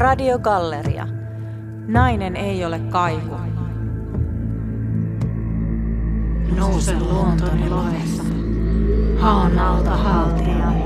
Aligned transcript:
Radiogalleria. 0.00 1.06
Nainen 1.86 2.36
ei 2.36 2.64
ole 2.64 2.78
kaiku. 2.78 3.36
Nousen 6.56 7.08
luontoni 7.08 7.70
lohessa, 7.70 8.22
haon 9.18 9.58
alta 9.58 9.90
haltiani. 9.90 10.84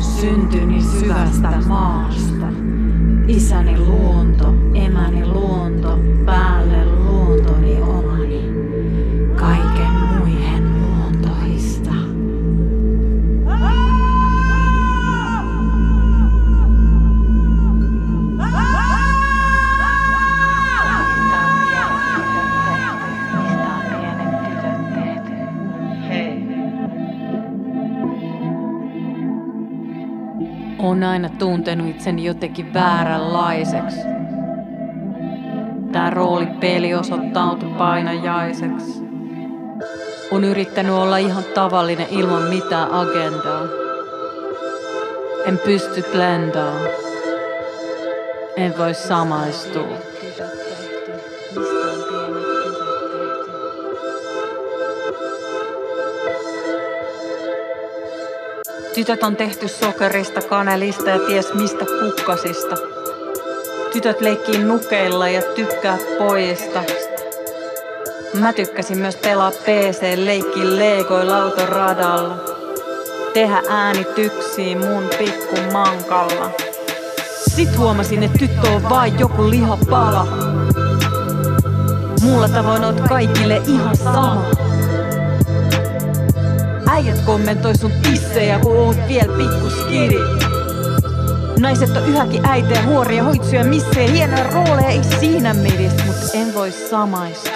Syntyni 0.00 0.82
syvästä 0.82 1.50
maasta, 1.68 2.46
isäni 3.26 3.78
luonto, 3.78 4.54
emäni 4.74 5.26
luonto, 5.26 5.98
On 30.82 31.04
aina 31.04 31.28
tuntenut 31.28 31.88
itseni 31.88 32.24
jotenkin 32.24 32.74
vääränlaiseksi. 32.74 34.00
Tää 35.92 36.10
roolipeli 36.10 36.94
osoittautui 36.94 37.68
painajaiseksi. 37.78 39.02
On 40.30 40.44
yrittänyt 40.44 40.92
olla 40.92 41.16
ihan 41.16 41.44
tavallinen 41.54 42.06
ilman 42.10 42.42
mitään 42.42 42.90
agendaa. 42.90 43.62
En 45.46 45.58
pysty 45.58 46.04
blendaa. 46.12 46.74
En 48.56 48.78
voi 48.78 48.94
samaistua. 48.94 50.11
Tytöt 58.94 59.22
on 59.22 59.36
tehty 59.36 59.68
sokerista, 59.68 60.40
kanelista 60.42 61.10
ja 61.10 61.18
ties 61.18 61.54
mistä 61.54 61.84
kukkasista. 62.00 62.76
Tytöt 63.92 64.20
leikkii 64.20 64.58
nukeilla 64.58 65.28
ja 65.28 65.42
tykkää 65.54 65.98
pojista. 66.18 66.82
Mä 68.40 68.52
tykkäsin 68.52 68.98
myös 68.98 69.16
pelaa 69.16 69.50
PC, 69.50 70.02
leikki 70.16 70.76
legoilla 70.76 71.42
autoradalla. 71.42 72.36
Tehdä 73.34 73.62
äänityksiä 73.68 74.76
mun 74.76 75.08
pikku 75.18 75.56
mankalla. 75.72 76.50
Sit 77.48 77.78
huomasin, 77.78 78.22
että 78.22 78.38
tyttö 78.38 78.70
on 78.70 78.88
vain 78.88 79.18
joku 79.18 79.50
lihapala. 79.50 80.26
Muulla 82.22 82.48
tavoin 82.48 82.84
oot 82.84 83.00
kaikille 83.00 83.62
ihan 83.66 83.96
sama. 83.96 84.61
Äijät 86.92 87.20
kommentoi 87.20 87.78
sun 87.78 87.92
tissejä, 88.02 88.58
kun 88.58 88.76
oot 88.76 88.96
vielä 89.08 89.36
pikku 89.38 89.70
skiri. 89.70 90.18
Naiset 91.58 91.96
on 91.96 92.06
yhäkin 92.06 92.46
äitejä, 92.46 92.82
huoria, 92.82 93.24
hoitsuja, 93.24 93.64
missejä, 93.64 94.10
hienoja 94.10 94.50
rooleja, 94.50 94.88
ei 94.88 95.02
siinä 95.20 95.54
midis, 95.54 95.92
mut 96.06 96.16
en 96.34 96.54
voi 96.54 96.72
samaistua. 96.72 97.52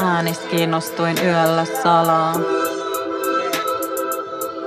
Äänistä 0.00 0.48
kiinnostuin 0.50 1.16
yöllä 1.24 1.66
salaa. 1.82 2.34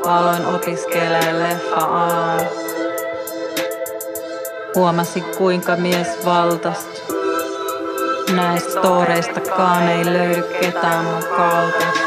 Aloin 0.05 0.45
opiskelee 0.45 1.39
leffa-alaa. 1.39 2.64
Huomasin 4.75 5.23
kuinka 5.37 5.75
mies 5.75 6.07
valtast. 6.25 6.87
Näistä 8.35 8.71
storeistakaan 8.71 9.87
ei 9.87 10.05
löydy 10.05 10.43
ketään 10.61 11.05
mun 11.05 11.23
kaltaista. 11.37 12.05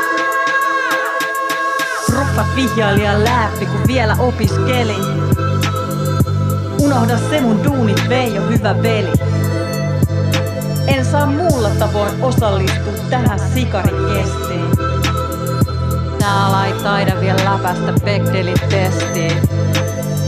Ruppat 2.13 2.57
vihjailija 2.57 3.25
läppi, 3.25 3.67
kun 3.67 3.81
vielä 3.87 4.17
opiskelin. 4.19 5.05
Unohda 6.81 7.19
se 7.31 7.41
mun 7.41 7.65
duunit, 7.65 8.09
Veijo, 8.09 8.43
hyvä 8.43 8.83
veli. 8.83 9.13
En 10.87 11.05
saa 11.05 11.27
muulla 11.27 11.71
tavoin 11.71 12.23
osallistua 12.23 12.93
tähän 13.11 13.41
sikarikestiin. 13.55 14.71
Täällä 16.19 16.67
ei 16.67 16.73
taida 16.73 17.21
vielä 17.21 17.45
läpästä 17.45 17.93
Bechdelin 18.05 18.61
testiin. 18.69 19.43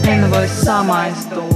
En 0.08 0.30
voi 0.30 0.48
samaistua. 0.48 1.49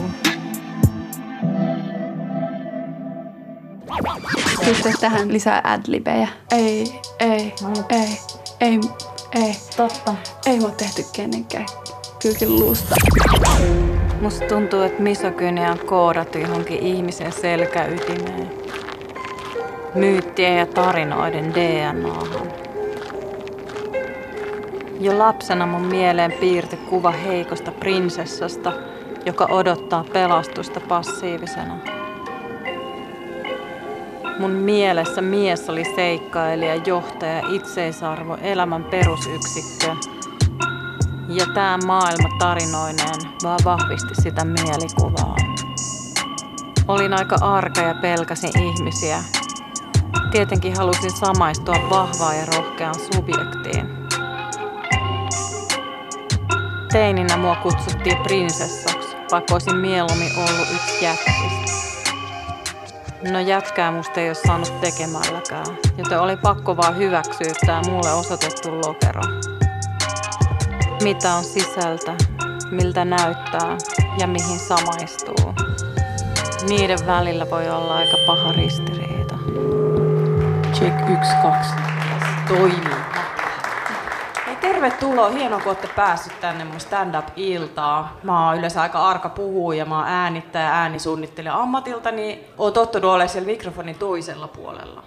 Pystyykö 4.64 4.98
tähän 5.00 5.32
lisää 5.32 5.60
adlibejä? 5.64 6.28
Ei, 6.52 7.00
ei, 7.20 7.54
ei, 7.90 8.18
ei, 8.60 8.80
ei. 9.34 9.56
Totta. 9.76 10.14
Ei 10.46 10.60
mua 10.60 10.70
tehty 10.70 11.04
kenenkään 11.12 11.66
kylkin 12.22 12.56
luusta. 12.56 12.94
Musta 14.20 14.46
tuntuu, 14.46 14.80
että 14.82 15.02
misogynia 15.02 15.70
on 15.70 15.78
koodattu 15.78 16.38
johonkin 16.38 16.78
ihmisen 16.78 17.32
selkäytimeen. 17.32 18.50
Myyttien 19.94 20.58
ja 20.58 20.66
tarinoiden 20.66 21.54
DNAhan. 21.54 22.52
Jo 25.00 25.18
lapsena 25.18 25.66
mun 25.66 25.86
mieleen 25.86 26.32
piirtyi 26.32 26.78
kuva 26.78 27.10
heikosta 27.10 27.70
prinsessasta, 27.70 28.72
joka 29.26 29.44
odottaa 29.44 30.04
pelastusta 30.12 30.80
passiivisena. 30.80 31.93
Mun 34.38 34.50
mielessä 34.50 35.22
mies 35.22 35.70
oli 35.70 35.84
seikkailija, 35.96 36.74
johtaja, 36.74 37.48
itseisarvo, 37.48 38.36
elämän 38.42 38.84
perusyksikkö. 38.84 39.96
Ja 41.28 41.46
tämä 41.54 41.78
maailma 41.86 42.28
tarinoineen 42.38 43.20
vaan 43.42 43.58
vahvisti 43.64 44.22
sitä 44.22 44.44
mielikuvaa. 44.44 45.36
Olin 46.88 47.12
aika 47.12 47.36
arka 47.40 47.80
ja 47.80 47.94
pelkäsin 47.94 48.58
ihmisiä. 48.58 49.18
Tietenkin 50.30 50.76
halusin 50.76 51.10
samaistua 51.10 51.76
vahvaan 51.90 52.38
ja 52.38 52.46
rohkeaan 52.56 52.94
subjektiin. 53.14 53.88
Teininä 56.92 57.36
mua 57.36 57.56
kutsuttiin 57.56 58.16
prinsessaksi, 58.16 59.16
vaikka 59.30 59.54
olisin 59.54 59.76
mieluummin 59.76 60.32
ollut 60.36 60.68
yksi 60.74 61.04
jätkistä. 61.04 61.53
No 63.32 63.40
jätkää 63.40 63.90
musta 63.90 64.20
ei 64.20 64.28
ole 64.28 64.34
saanut 64.34 64.80
tekemälläkään, 64.80 65.66
joten 65.98 66.20
oli 66.20 66.36
pakko 66.36 66.76
vaan 66.76 66.96
hyväksyä 66.96 67.52
tää 67.66 67.82
mulle 67.82 68.12
osoitettu 68.12 68.80
lokero. 68.86 69.22
Mitä 71.02 71.34
on 71.34 71.44
sisältä, 71.44 72.14
miltä 72.70 73.04
näyttää 73.04 73.76
ja 74.18 74.26
mihin 74.26 74.58
samaistuu. 74.58 75.54
Niiden 76.68 76.98
välillä 77.06 77.50
voi 77.50 77.70
olla 77.70 77.96
aika 77.96 78.16
paha 78.26 78.52
ristiriita. 78.52 79.38
Check 80.72 80.96
1, 81.10 81.32
2. 81.42 81.70
Toimii. 82.48 83.04
Tervetuloa. 84.64 85.28
Hienoa, 85.28 85.58
kun 85.58 85.68
olette 85.68 85.88
päässyt 85.96 86.40
tänne 86.40 86.64
mun 86.64 86.80
stand-up-iltaan. 86.80 88.10
Mä 88.22 88.46
oon 88.46 88.58
yleensä 88.58 88.82
aika 88.82 89.08
arka 89.08 89.28
puhuja, 89.28 89.84
mä 89.84 89.98
oon 89.98 90.08
äänittäjä, 90.08 90.74
äänisuunnittelija 90.74 91.54
ammatilta, 91.54 92.10
niin 92.10 92.44
oon 92.58 92.72
tottunut 92.72 93.10
olemaan 93.10 93.28
siellä 93.28 93.46
mikrofonin 93.46 93.94
toisella 93.94 94.48
puolella. 94.48 95.02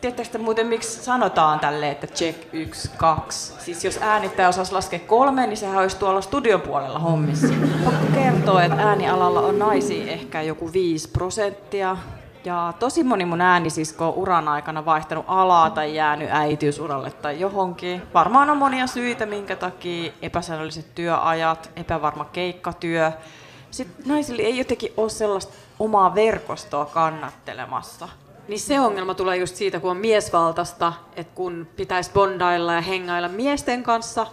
Tiedättekö 0.00 0.28
te 0.28 0.38
muuten, 0.38 0.66
miksi 0.66 1.04
sanotaan 1.04 1.60
tälle, 1.60 1.90
että 1.90 2.06
check 2.06 2.54
1, 2.54 2.90
2? 2.96 3.52
Siis 3.58 3.84
jos 3.84 3.98
äänittäjä 4.02 4.48
osaisi 4.48 4.72
laskea 4.72 4.98
kolme, 4.98 5.46
niin 5.46 5.56
sehän 5.56 5.78
olisi 5.78 5.96
tuolla 5.96 6.20
studion 6.20 6.60
puolella 6.60 6.98
hommissa. 6.98 7.54
Pakko 7.84 8.06
kertoa, 8.14 8.62
että 8.62 8.82
äänialalla 8.82 9.40
on 9.40 9.58
naisia 9.58 10.12
ehkä 10.12 10.42
joku 10.42 10.72
5 10.72 11.08
prosenttia. 11.08 11.96
Ja 12.44 12.72
tosi 12.78 13.04
moni 13.04 13.24
mun 13.24 13.40
äänisisko 13.40 14.08
on 14.08 14.14
uran 14.14 14.48
aikana 14.48 14.84
vaihtanut 14.84 15.24
alaa 15.28 15.70
tai 15.70 15.94
jäänyt 15.94 16.28
äitiysuralle 16.32 17.10
tai 17.10 17.40
johonkin. 17.40 18.02
Varmaan 18.14 18.50
on 18.50 18.56
monia 18.56 18.86
syitä, 18.86 19.26
minkä 19.26 19.56
takia 19.56 20.12
epäsäännölliset 20.22 20.94
työajat, 20.94 21.70
epävarma 21.76 22.24
keikkatyö. 22.24 23.12
Sitten 23.70 24.08
naisilla 24.08 24.42
ei 24.42 24.58
jotenkin 24.58 24.92
ole 24.96 25.10
sellaista 25.10 25.52
omaa 25.78 26.14
verkostoa 26.14 26.86
kannattelemassa. 26.86 28.08
Niin 28.48 28.60
se 28.60 28.80
ongelma 28.80 29.14
tulee 29.14 29.36
just 29.36 29.56
siitä, 29.56 29.80
kun 29.80 29.90
on 29.90 29.96
miesvaltaista, 29.96 30.92
että 31.16 31.32
kun 31.34 31.68
pitäisi 31.76 32.10
bondailla 32.12 32.74
ja 32.74 32.80
hengailla 32.80 33.28
miesten 33.28 33.82
kanssa, 33.82 34.26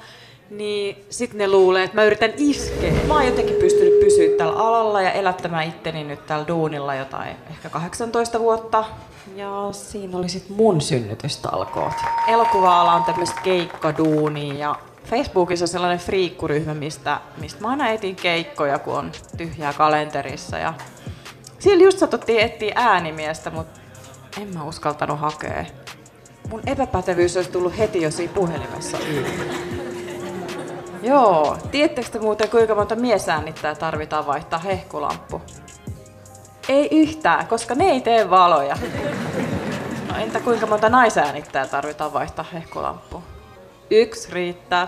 niin 0.49 1.05
sitten 1.09 1.38
ne 1.38 1.47
luulee, 1.47 1.83
että 1.83 1.95
mä 1.95 2.03
yritän 2.03 2.33
iskeä. 2.38 2.94
Mä 3.07 3.13
oon 3.13 3.25
jotenkin 3.25 3.55
pystynyt 3.55 3.99
pysyä 3.99 4.38
tällä 4.38 4.59
alalla 4.59 5.01
ja 5.01 5.11
elättämään 5.11 5.67
itteni 5.67 6.03
nyt 6.03 6.25
tällä 6.25 6.47
duunilla 6.47 6.95
jotain 6.95 7.35
ehkä 7.49 7.69
18 7.69 8.39
vuotta. 8.39 8.85
Ja 9.35 9.69
siinä 9.71 10.17
oli 10.17 10.29
sitten 10.29 10.57
mun 10.57 10.81
synnytystalkoot. 10.81 11.94
Elokuva-ala 12.27 12.94
on 12.94 13.03
tämmöistä 13.03 13.41
keikkaduunia 13.44 14.53
ja 14.53 14.75
Facebookissa 15.05 15.63
on 15.63 15.67
sellainen 15.67 15.99
friikkuryhmä, 15.99 16.73
mistä, 16.73 17.19
mistä 17.38 17.61
mä 17.61 17.69
aina 17.69 17.89
etin 17.89 18.15
keikkoja, 18.15 18.79
kun 18.79 18.93
on 18.93 19.11
tyhjää 19.38 19.73
kalenterissa. 19.73 20.57
Ja 20.57 20.73
siellä 21.59 21.83
just 21.83 22.00
satuttiin 22.00 22.39
etsiä 22.39 22.73
äänimiestä, 22.75 23.50
mutta 23.50 23.79
en 24.41 24.53
mä 24.53 24.63
uskaltanut 24.63 25.19
hakea. 25.19 25.65
Mun 26.50 26.61
epäpätevyys 26.65 27.35
olisi 27.38 27.51
tullut 27.51 27.77
heti 27.77 28.01
jo 28.01 28.11
siinä 28.11 28.33
puhelimessa 28.33 28.97
yli. 29.00 29.76
Joo, 31.07 31.57
tiedättekö 31.71 32.09
te 32.09 32.19
muuten 32.19 32.50
kuinka 32.50 32.75
monta 32.75 32.95
miesäänittää 32.95 33.75
tarvitaan 33.75 34.27
vaihtaa 34.27 34.59
hehkulamppu? 34.59 35.42
Ei 36.69 36.88
yhtään, 36.92 37.48
koska 37.48 37.75
ne 37.75 37.86
ei 37.86 38.01
tee 38.01 38.30
valoja. 38.30 38.77
No 40.12 40.18
entä 40.18 40.39
kuinka 40.39 40.65
monta 40.65 40.89
naisäänittää 40.89 41.68
tarvitaan 41.68 42.13
vaihtaa 42.13 42.45
hehkulamppu? 42.54 43.24
Yksi 43.92 44.31
riittää. 44.31 44.88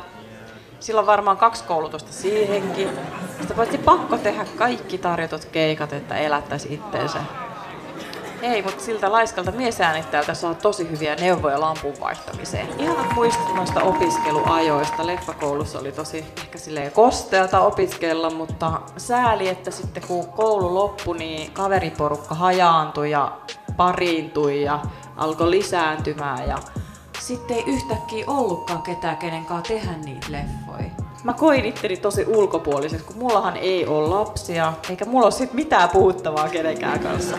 Sillä 0.79 0.99
on 0.99 1.07
varmaan 1.07 1.37
kaksi 1.37 1.63
koulutusta 1.63 2.13
siihenkin. 2.13 2.89
Sitä 3.41 3.53
paitsi 3.53 3.77
pakko 3.77 4.17
tehdä 4.17 4.45
kaikki 4.57 4.97
tarjotut 4.97 5.45
keikat, 5.45 5.93
että 5.93 6.15
elättäisi 6.15 6.73
itteensä. 6.73 7.19
Ei, 8.41 8.61
mutta 8.61 8.83
siltä 8.83 9.11
laiskalta 9.11 9.51
miesäänittäjältä 9.51 10.33
saa 10.33 10.53
tosi 10.53 10.89
hyviä 10.91 11.15
neuvoja 11.15 11.59
lampun 11.59 11.93
vaihtamiseen. 11.99 12.67
Ihan 12.79 13.13
muistin 13.15 13.55
noista 13.55 13.81
opiskeluajoista. 13.81 15.07
Leffakoulussa 15.07 15.79
oli 15.79 15.91
tosi 15.91 16.25
ehkä 16.37 16.57
silleen 16.57 16.91
kosteata 16.91 17.59
opiskella, 17.59 18.29
mutta 18.29 18.81
sääli, 18.97 19.47
että 19.47 19.71
sitten 19.71 20.03
kun 20.07 20.27
koulu 20.27 20.75
loppui, 20.75 21.17
niin 21.17 21.51
kaveriporukka 21.51 22.35
hajaantui 22.35 23.11
ja 23.11 23.31
pariintui 23.77 24.61
ja 24.61 24.79
alkoi 25.17 25.51
lisääntymään 25.51 26.47
ja 26.47 26.57
sitten 27.19 27.57
ei 27.57 27.63
yhtäkkiä 27.67 28.25
ollutkaan 28.27 28.81
ketään, 28.81 29.17
kenen 29.17 29.45
kanssa 29.45 29.73
tehdä 29.73 29.91
niitä 29.97 30.27
leffoja. 30.29 30.89
Mä 31.23 31.33
koin 31.33 31.65
itteni 31.65 31.97
tosi 31.97 32.25
ulkopuoliseksi, 32.27 33.05
kun 33.05 33.17
mullahan 33.17 33.57
ei 33.57 33.87
ole 33.87 34.07
lapsia, 34.09 34.73
eikä 34.89 35.05
mulla 35.05 35.25
ole 35.25 35.31
sit 35.31 35.53
mitään 35.53 35.89
puhuttavaa 35.89 36.49
kenenkään 36.49 36.99
kanssa. 36.99 37.37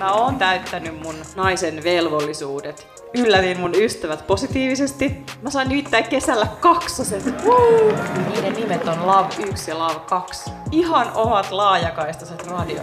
Mä 0.00 0.12
oon 0.12 0.36
täyttänyt 0.36 1.02
mun 1.02 1.14
naisen 1.36 1.84
velvollisuudet. 1.84 2.99
Yllätin 3.14 3.60
mun 3.60 3.72
ystävät 3.74 4.26
positiivisesti. 4.26 5.24
Mä 5.42 5.50
sain 5.50 5.68
nimittäin 5.68 6.08
kesällä 6.08 6.46
kaksoset. 6.60 7.44
Woo! 7.44 7.92
Niiden 8.28 8.52
nimet 8.52 8.88
on 8.88 9.06
Love 9.06 9.28
1 9.48 9.70
ja 9.70 9.78
Love 9.78 10.00
2. 10.08 10.50
Ihan 10.70 11.12
omat 11.14 11.50
laajakaistaset 11.50 12.46
radiot. 12.46 12.82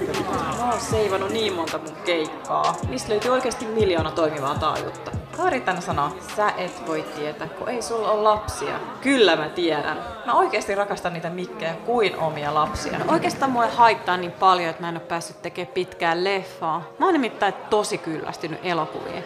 Mä 0.57 0.69
oon 0.69 0.81
seivannut 0.81 1.29
niin 1.29 1.53
monta 1.53 1.77
mun 1.77 1.95
keikkaa. 2.05 2.75
Niistä 2.89 3.09
löytyy 3.09 3.31
oikeasti 3.31 3.65
miljoona 3.65 4.11
toimivaa 4.11 4.55
taajuutta. 4.55 5.11
Kari 5.37 5.61
tänä 5.61 5.81
sanoo, 5.81 6.09
sä 6.35 6.49
et 6.57 6.87
voi 6.87 7.05
tietää, 7.15 7.47
kun 7.47 7.69
ei 7.69 7.81
sulla 7.81 8.11
ole 8.11 8.21
lapsia. 8.21 8.79
Kyllä 9.01 9.35
mä 9.35 9.49
tiedän. 9.49 9.97
Mä 10.25 10.33
oikeasti 10.33 10.75
rakastan 10.75 11.13
niitä 11.13 11.29
mikkejä 11.29 11.73
kuin 11.73 12.17
omia 12.17 12.53
lapsia. 12.53 12.99
Oikeastaan 13.07 13.51
mua 13.51 13.67
haittaa 13.67 14.17
niin 14.17 14.31
paljon, 14.31 14.69
että 14.69 14.81
mä 14.81 14.89
en 14.89 14.95
ole 14.95 15.03
päässyt 15.07 15.41
tekemään 15.41 15.73
pitkään 15.73 16.23
leffaa. 16.23 16.83
Mä 16.99 17.05
oon 17.05 17.13
nimittäin 17.13 17.53
tosi 17.69 17.97
kyllästynyt 17.97 18.59
elokuviin. 18.63 19.23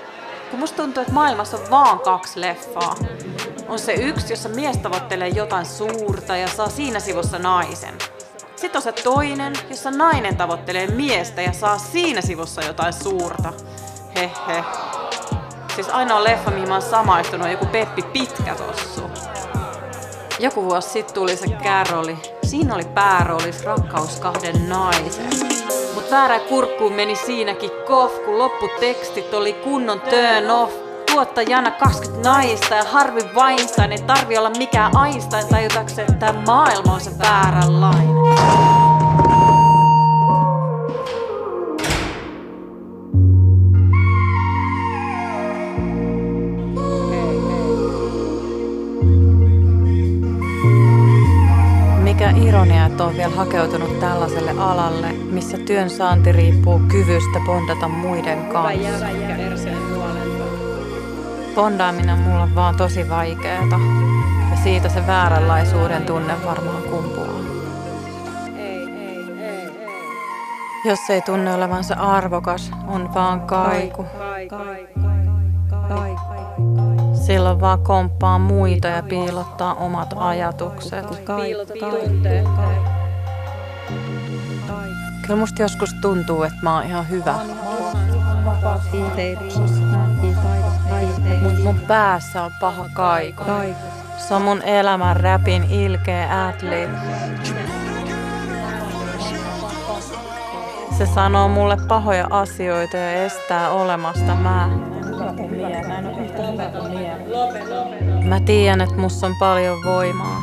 Kun 0.51 0.59
musta 0.59 0.81
tuntuu, 0.81 1.01
että 1.01 1.13
maailmassa 1.13 1.57
on 1.57 1.69
vaan 1.69 1.99
kaksi 1.99 2.41
leffaa. 2.41 2.95
On 3.67 3.79
se 3.79 3.93
yksi, 3.93 4.33
jossa 4.33 4.49
mies 4.49 4.77
tavoittelee 4.77 5.27
jotain 5.27 5.65
suurta 5.65 6.37
ja 6.37 6.47
saa 6.47 6.69
siinä 6.69 6.99
sivussa 6.99 7.39
naisen. 7.39 7.97
Sitten 8.55 8.79
on 8.79 8.81
se 8.81 8.91
toinen, 8.91 9.53
jossa 9.69 9.91
nainen 9.91 10.37
tavoittelee 10.37 10.87
miestä 10.87 11.41
ja 11.41 11.53
saa 11.53 11.77
siinä 11.77 12.21
sivussa 12.21 12.63
jotain 12.63 12.93
suurta. 12.93 13.53
Hehe. 14.15 14.63
Siis 15.75 15.89
ainoa 15.89 16.23
leffa, 16.23 16.51
mihin 16.51 16.67
mä 16.67 16.75
oon 16.75 16.81
samaistunut, 16.81 17.45
on 17.45 17.51
joku 17.51 17.65
Peppi 17.65 18.01
Pitkä 18.01 18.55
tossu. 18.55 19.01
Joku 20.39 20.63
vuosi 20.63 20.89
sitten 20.89 21.15
tuli 21.15 21.37
se 21.37 21.47
Caroli. 21.47 22.17
Siinä 22.43 22.75
oli 22.75 22.85
pääroolis 22.85 23.63
rakkaus 23.63 24.19
kahden 24.19 24.69
naisen. 24.69 25.60
Mut 25.93 26.11
väärä 26.11 26.39
kurkkuun 26.39 26.93
meni 26.93 27.15
siinäkin 27.15 27.71
kof, 27.87 28.25
kun 28.25 28.37
lopputekstit 28.37 29.33
oli 29.33 29.53
kunnon 29.53 30.01
turn 30.01 30.49
off. 30.49 30.73
Tuottajana 31.11 31.71
20 31.71 32.29
naista 32.29 32.75
ja 32.75 32.83
Harvey 32.83 33.23
Weinstein 33.35 33.91
ei 33.91 34.01
tarvi 34.01 34.37
olla 34.37 34.49
mikään 34.49 34.91
Einstein 35.05 35.47
tajutakseen, 35.47 36.13
että 36.13 36.25
tämä 36.25 36.41
maailma 36.45 36.93
on 36.93 37.01
se 37.01 37.11
vääränlainen. 37.19 38.80
Ironia, 52.37 52.85
että 52.85 53.03
on 53.03 53.17
vielä 53.17 53.35
hakeutunut 53.35 53.99
tällaiselle 53.99 54.51
alalle, 54.51 55.11
missä 55.11 55.57
työn 55.57 55.89
saanti 55.89 56.31
riippuu 56.31 56.81
kyvystä 56.87 57.39
bondata 57.45 57.87
muiden 57.87 58.45
kanssa. 58.45 59.05
Bondaaminen 61.55 62.09
on 62.09 62.19
mulle 62.19 62.55
vaan 62.55 62.75
tosi 62.75 63.09
vaikeeta. 63.09 63.79
Ja 64.51 64.57
siitä 64.63 64.89
se 64.89 65.07
vääränlaisuuden 65.07 66.03
tunne 66.03 66.33
varmaan 66.45 66.83
kumpuaa. 66.83 67.41
Jos 70.85 71.09
ei 71.09 71.21
tunne 71.21 71.53
olevansa 71.53 71.93
arvokas, 71.93 72.71
on 72.87 73.13
vaan 73.13 73.41
kaiku. 73.41 74.05
Silloin 77.25 77.61
vaan 77.61 77.79
komppaa 77.79 78.39
muita 78.39 78.87
ja 78.87 79.03
piilottaa 79.03 79.73
omat 79.73 80.13
ajatukset. 80.15 81.05
Kyllä 85.21 85.39
musta 85.39 85.61
joskus 85.61 85.93
tuntuu, 86.01 86.43
että 86.43 86.57
mä 86.63 86.75
oon 86.75 86.83
ihan 86.83 87.09
hyvä. 87.09 87.35
Mut 91.41 91.63
mun 91.63 91.79
päässä 91.79 92.43
on 92.43 92.51
paha 92.59 92.85
kaiku. 92.93 93.43
Se 94.17 94.33
on 94.33 94.41
mun 94.41 94.61
elämän 94.61 95.15
räpin 95.15 95.63
ilkeä 95.63 96.47
adlib. 96.47 96.89
Se 100.97 101.05
sanoo 101.05 101.47
mulle 101.47 101.77
pahoja 101.87 102.27
asioita 102.29 102.97
ja 102.97 103.13
estää 103.13 103.69
olemasta 103.69 104.35
mä. 104.35 104.69
Mä 108.25 108.39
tiedän, 108.39 108.81
että 108.81 108.95
mussa 108.95 109.27
on 109.27 109.35
paljon 109.39 109.77
voimaa. 109.85 110.41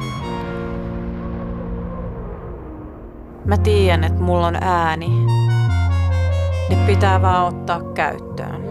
Mä 3.44 3.56
tiedän, 3.56 4.04
että 4.04 4.20
mulla 4.20 4.46
on 4.46 4.56
ääni. 4.60 5.08
Ne 6.70 6.76
pitää 6.86 7.22
vaan 7.22 7.46
ottaa 7.46 7.80
käyttöön. 7.94 8.68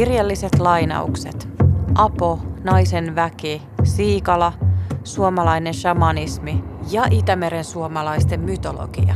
Kirjalliset 0.00 0.58
lainaukset. 0.58 1.48
Apo, 1.94 2.38
naisen 2.64 3.14
väki, 3.14 3.62
siikala, 3.84 4.52
suomalainen 5.04 5.74
shamanismi 5.74 6.64
ja 6.90 7.04
Itämeren 7.10 7.64
suomalaisten 7.64 8.40
mytologia. 8.40 9.14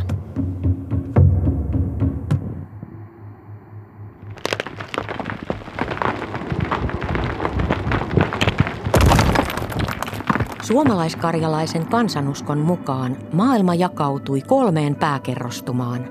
Suomalaiskarjalaisen 10.62 11.86
kansanuskon 11.86 12.58
mukaan 12.58 13.16
maailma 13.32 13.74
jakautui 13.74 14.40
kolmeen 14.40 14.94
pääkerrostumaan. 14.94 16.08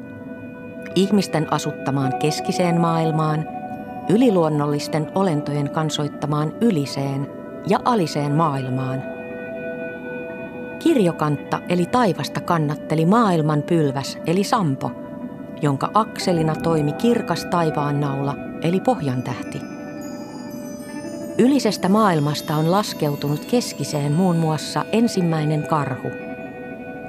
Ihmisten 0.96 1.54
asuttamaan 1.54 2.14
keskiseen 2.20 2.82
maailmaan, 2.82 3.53
yliluonnollisten 4.10 5.12
olentojen 5.16 5.70
kansoittamaan 5.70 6.54
yliseen 6.62 7.28
ja 7.68 7.80
aliseen 7.86 8.32
maailmaan. 8.32 9.04
Kirjokantta 10.80 11.60
eli 11.70 11.86
taivasta 11.86 12.42
kannatteli 12.42 13.06
maailman 13.06 13.62
pylväs 13.64 14.18
eli 14.28 14.44
Sampo, 14.44 14.92
jonka 15.62 15.90
akselina 15.94 16.56
toimi 16.56 16.94
kirkas 16.94 17.46
taivaan 17.46 18.00
naula 18.00 18.36
eli 18.62 18.80
pohjantähti. 18.80 19.62
Ylisestä 21.38 21.90
maailmasta 21.90 22.56
on 22.56 22.72
laskeutunut 22.72 23.46
keskiseen 23.46 24.12
muun 24.12 24.36
muassa 24.36 24.86
ensimmäinen 24.92 25.68
karhu. 25.68 26.10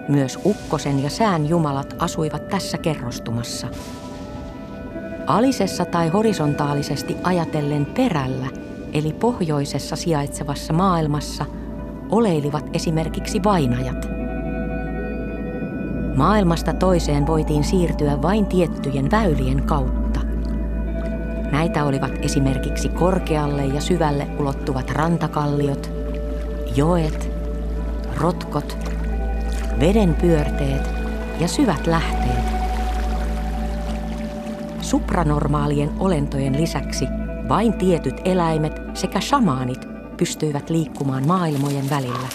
Myös 0.08 0.38
ukkosen 0.44 1.02
ja 1.02 1.10
sään 1.10 1.48
jumalat 1.48 1.96
asuivat 1.98 2.48
tässä 2.48 2.78
kerrostumassa. 2.78 3.66
Alisessa 5.26 5.84
tai 5.84 6.08
horisontaalisesti 6.08 7.16
ajatellen 7.22 7.86
perällä, 7.86 8.46
eli 8.92 9.12
pohjoisessa 9.12 9.96
sijaitsevassa 9.96 10.72
maailmassa, 10.72 11.44
oleilivat 12.10 12.70
esimerkiksi 12.72 13.42
vainajat. 13.44 14.08
Maailmasta 16.16 16.72
toiseen 16.72 17.26
voitiin 17.26 17.64
siirtyä 17.64 18.22
vain 18.22 18.46
tiettyjen 18.46 19.10
väylien 19.10 19.62
kautta. 19.62 20.20
Näitä 21.52 21.84
olivat 21.84 22.12
esimerkiksi 22.22 22.88
korkealle 22.88 23.66
ja 23.66 23.80
syvälle 23.80 24.26
ulottuvat 24.38 24.90
rantakalliot, 24.90 25.90
joet, 26.76 27.30
rotkot, 28.16 28.78
veden 29.80 30.14
pyörteet 30.14 30.90
ja 31.40 31.48
syvät 31.48 31.86
lähteet. 31.86 32.53
Supranormaalien 34.84 35.90
olentojen 35.98 36.60
lisäksi 36.60 37.04
vain 37.48 37.72
tietyt 37.72 38.14
eläimet 38.24 38.72
sekä 38.94 39.20
shamaanit 39.20 39.80
pystyivät 40.16 40.70
liikkumaan 40.70 41.26
maailmojen 41.26 41.90
välillä. 41.90 42.28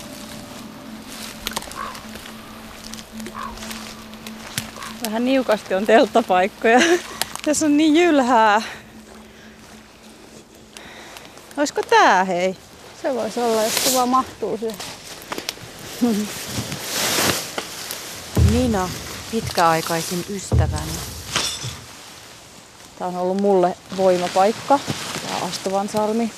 Vähän 5.05 5.25
niukasti 5.25 5.73
on 5.73 5.85
telttapaikkoja. 5.85 6.79
Tässä 7.45 7.65
on 7.65 7.77
niin 7.77 7.97
jylhää. 7.97 8.61
Olisiko 11.57 11.81
tää 11.89 12.23
hei? 12.23 12.55
Se 13.01 13.15
voisi 13.15 13.39
olla, 13.39 13.63
jos 13.63 13.73
kuva 13.89 14.05
mahtuu 14.05 14.57
siihen. 14.57 14.77
Nina, 18.53 18.89
pitkäaikaisin 19.31 20.25
ystäväni. 20.29 21.18
Tämä 22.99 23.09
on 23.09 23.17
ollut 23.17 23.41
mulle 23.41 23.75
voimapaikka, 23.97 24.79
tämä 25.27 25.45
Astuvan 25.45 25.89
salmi, 25.89 26.31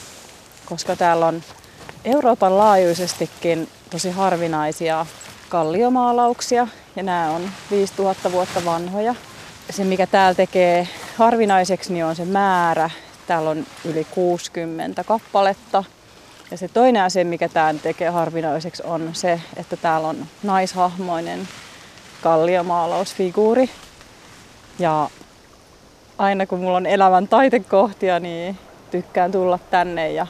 koska 0.65 0.95
täällä 0.95 1.25
on 1.25 1.43
Euroopan 2.05 2.57
laajuisestikin 2.57 3.67
tosi 3.89 4.11
harvinaisia 4.11 5.05
kalliomaalauksia 5.49 6.67
ja 6.95 7.03
nämä 7.03 7.31
on 7.31 7.49
5000 7.71 8.31
vuotta 8.31 8.65
vanhoja. 8.65 9.15
Se 9.69 9.83
mikä 9.83 10.07
täällä 10.07 10.35
tekee 10.35 10.87
harvinaiseksi 11.17 11.93
niin 11.93 12.05
on 12.05 12.15
se 12.15 12.25
määrä. 12.25 12.89
Täällä 13.27 13.49
on 13.49 13.65
yli 13.85 14.07
60 14.11 15.03
kappaletta. 15.03 15.83
Ja 16.51 16.57
se 16.57 16.67
toinen 16.67 17.03
asia, 17.03 17.25
mikä 17.25 17.49
tämän 17.49 17.79
tekee 17.79 18.09
harvinaiseksi, 18.09 18.83
on 18.83 19.09
se, 19.13 19.41
että 19.57 19.77
täällä 19.77 20.07
on 20.07 20.25
naishahmoinen 20.43 21.47
kalliomaalausfiguuri. 22.21 23.69
Ja 24.79 25.09
aina 26.17 26.45
kun 26.45 26.59
mulla 26.59 26.77
on 26.77 26.85
elämän 26.85 27.27
taitekohtia, 27.27 28.19
niin 28.19 28.57
tykkään 28.91 29.31
tulla 29.31 29.59
tänne 29.71 30.11
ja 30.11 30.27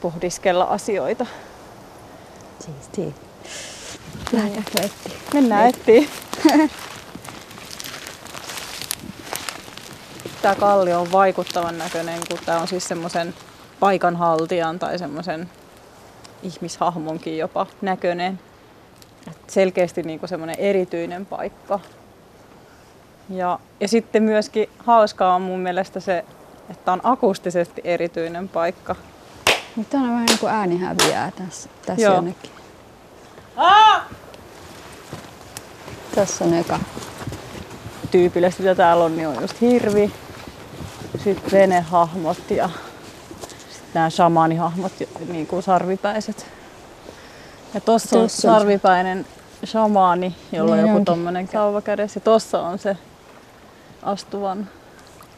pohdiskella 0.00 0.64
asioita. 0.64 1.26
Siistiä. 2.58 3.12
Lähdetäänkö 4.32 4.82
etsiä? 4.82 5.12
Mennään 5.34 5.68
etsiä. 5.68 6.02
Tämä 10.42 10.54
kallio 10.54 11.00
on 11.00 11.12
vaikuttavan 11.12 11.78
näköinen, 11.78 12.20
kun 12.28 12.38
tämä 12.46 12.60
on 12.60 12.68
siis 12.68 12.88
semmoisen 12.88 13.34
paikanhaltijan 13.80 14.78
tai 14.78 14.98
semmoisen 14.98 15.50
ihmishahmonkin 16.42 17.38
jopa 17.38 17.66
näköinen. 17.82 18.40
Selkeästi 19.46 20.02
niinku 20.02 20.26
semmoinen 20.26 20.56
erityinen 20.58 21.26
paikka. 21.26 21.80
Ja, 23.30 23.58
ja 23.80 23.88
sitten 23.88 24.22
myöskin 24.22 24.68
hauskaa 24.78 25.34
on 25.34 25.42
mun 25.42 25.60
mielestä 25.60 26.00
se, 26.00 26.24
että 26.70 26.92
on 26.92 27.00
akustisesti 27.02 27.80
erityinen 27.84 28.48
paikka. 28.48 28.96
Nyt 29.76 29.94
on 29.94 30.02
vähän 30.02 30.24
niin 30.26 30.38
kuin 30.38 30.52
ääni 30.52 30.78
häviää 30.78 31.30
tässä, 31.30 31.68
tässä 31.86 32.02
Joo. 32.06 32.14
jonnekin. 32.14 32.50
Tässä 36.14 36.44
on 36.44 36.54
eka. 36.54 36.78
Tyypillisesti 38.10 38.62
mitä 38.62 38.74
täällä 38.74 39.04
on, 39.04 39.16
niin 39.16 39.28
on 39.28 39.40
just 39.40 39.60
hirvi, 39.60 40.12
sitten 41.24 41.52
venehahmot 41.52 42.50
ja 42.50 42.68
sitten 43.70 43.90
nämä 43.94 44.10
shamaanihahmot, 44.10 44.92
niin 45.28 45.46
kuin 45.46 45.62
sarvipäiset. 45.62 46.46
Ja 47.74 47.80
tossa 47.80 48.16
on 48.16 48.22
on 48.22 48.28
sarvipäinen 48.28 49.26
shamaani, 49.66 50.34
jolla 50.52 50.70
on 50.70 50.76
Niin 50.76 50.86
joku 50.86 50.96
onkin. 50.96 51.04
tommonen 51.04 51.48
sauva 51.52 51.80
kädessä. 51.80 52.18
Ja 52.18 52.24
tossa 52.24 52.62
on 52.62 52.78
se 52.78 52.96
astuvan 54.04 54.68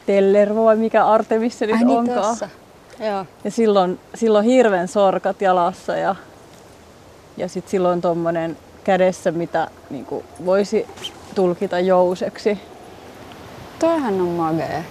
tellervo 0.05 0.65
vai 0.65 0.75
mikä 0.75 1.05
Artemis 1.05 1.59
se 1.59 1.65
nyt 1.65 1.75
Ai 1.75 1.83
niin 1.83 1.99
onkaan. 1.99 2.21
tossa. 2.21 2.49
Joo. 2.99 3.25
Ja 3.43 3.51
silloin, 3.51 3.99
silloin 4.15 4.45
hirven 4.45 4.87
sorkat 4.87 5.41
jalassa 5.41 5.95
ja, 5.95 6.15
ja 7.37 7.47
sitten 7.47 7.71
silloin 7.71 8.01
tuommoinen 8.01 8.57
kädessä, 8.83 9.31
mitä 9.31 9.67
niin 9.89 10.05
kuin 10.05 10.23
voisi 10.45 10.87
tulkita 11.35 11.79
jouseksi. 11.79 12.59
Toihan 13.79 14.21
on 14.21 14.27
magee. 14.27 14.85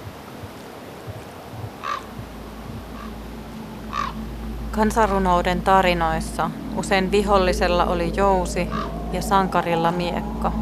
Kansanrunouden 4.71 5.62
tarinoissa 5.62 6.50
usein 6.76 7.11
vihollisella 7.11 7.85
oli 7.85 8.12
jousi 8.16 8.68
ja 9.12 9.23
sankarilla 9.23 9.92
miekka. 9.92 10.52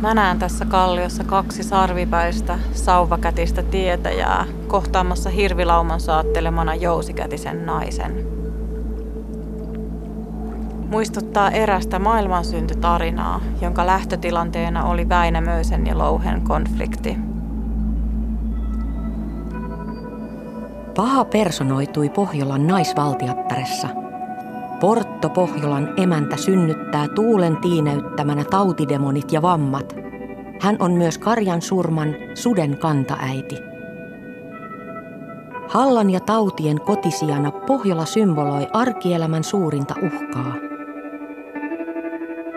Mä 0.00 0.14
näen 0.14 0.38
tässä 0.38 0.64
kalliossa 0.64 1.24
kaksi 1.24 1.62
sarvipäistä, 1.62 2.58
sauvakätistä 2.72 3.62
tietäjää 3.62 4.46
kohtaamassa 4.66 5.30
hirvilauman 5.30 6.00
saattelemana 6.00 6.74
jousikätisen 6.74 7.66
naisen. 7.66 8.26
Muistuttaa 10.90 11.50
erästä 11.50 11.98
maailmansyntytarinaa, 11.98 13.40
jonka 13.60 13.86
lähtötilanteena 13.86 14.84
oli 14.84 15.08
Väinämöisen 15.08 15.86
ja 15.86 15.98
Louhen 15.98 16.42
konflikti. 16.42 17.16
Paha 20.96 21.24
personoitui 21.24 22.08
Pohjolan 22.08 22.66
naisvaltiattaressa. 22.66 23.88
Portto 24.80 25.28
Pohjolan 25.28 25.94
emäntä 25.96 26.36
synnyttää 26.94 27.14
tuulen 27.14 27.56
tiineyttämänä 27.56 28.44
tautidemonit 28.44 29.32
ja 29.32 29.42
vammat. 29.42 29.96
Hän 30.60 30.76
on 30.78 30.92
myös 30.92 31.18
karjan 31.18 31.62
surman 31.62 32.14
suden 32.34 32.78
kantaäiti. 32.78 33.58
Hallan 35.68 36.10
ja 36.10 36.20
tautien 36.20 36.80
kotisijana 36.80 37.50
Pohjola 37.50 38.04
symboloi 38.04 38.66
arkielämän 38.72 39.44
suurinta 39.44 39.94
uhkaa. 40.02 40.54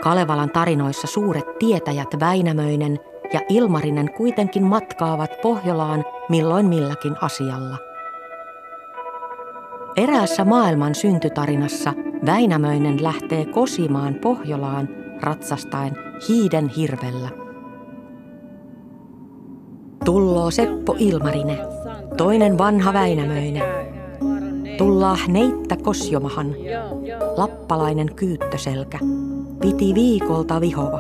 Kalevalan 0.02 0.50
tarinoissa 0.50 1.08
suuret 1.08 1.60
tietäjät 1.60 2.20
Väinämöinen 2.20 3.00
ja 3.34 3.42
Ilmarinen 3.50 4.14
kuitenkin 4.14 4.64
matkaavat 4.64 5.32
Pohjolaan 5.42 6.06
milloin 6.30 6.66
milläkin 6.66 7.16
asialla. 7.22 7.78
Eräässä 9.96 10.46
maailman 10.46 10.96
syntytarinassa 10.96 11.94
Väinämöinen 12.26 13.04
lähtee 13.04 13.46
kosimaan 13.46 14.16
Pohjolaan 14.16 14.90
ratsastaen 15.22 15.98
hiiden 16.30 16.70
hirvellä. 16.70 17.30
Tulloo 20.06 20.52
Seppo 20.52 20.96
Ilmarine, 21.00 21.58
toinen 22.18 22.58
vanha 22.58 22.94
Väinämöinen. 22.94 23.64
Tullaa 24.78 25.18
neittä 25.28 25.78
Kosjomahan, 25.78 26.56
lappalainen 27.38 28.16
kyyttöselkä. 28.16 29.00
Piti 29.62 29.96
viikolta 29.96 30.62
vihova. 30.62 31.00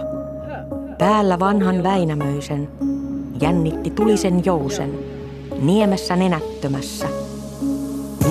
Päällä 0.97 1.39
vanhan 1.39 1.83
Väinämöisen, 1.83 2.69
jännitti 3.41 3.89
tulisen 3.89 4.45
jousen, 4.45 4.99
niemessä 5.59 6.15
nenättömässä, 6.15 7.07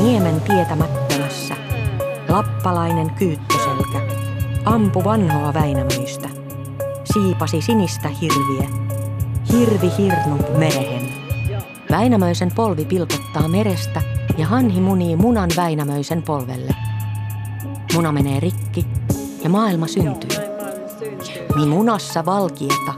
niemen 0.03 0.41
tietämättömässä, 0.41 1.06
lappalainen 2.29 3.11
kyyttöselkä, 3.11 4.01
ampu 4.65 5.05
vanhoa 5.05 5.55
Väinämöistä, 5.55 6.29
siipasi 7.05 7.63
sinistä 7.63 8.09
hirviä, 8.09 8.69
hirvi 9.53 9.91
hirnu 9.99 10.39
merehen. 10.59 11.09
Väinämöisen 11.91 12.53
polvi 12.55 12.85
pilkottaa 12.85 13.49
merestä 13.49 14.03
ja 14.39 14.47
hanhi 14.47 14.81
munii 14.81 15.17
munan 15.17 15.51
Väinämöisen 15.57 16.23
polvelle. 16.23 16.75
Muna 17.95 18.13
menee 18.13 18.41
rikki 18.41 18.87
ja 19.45 19.51
maailma 19.51 19.87
syntyy. 19.87 20.31
Mi 21.57 21.67
munassa 21.67 22.27
valkieta, 22.27 22.93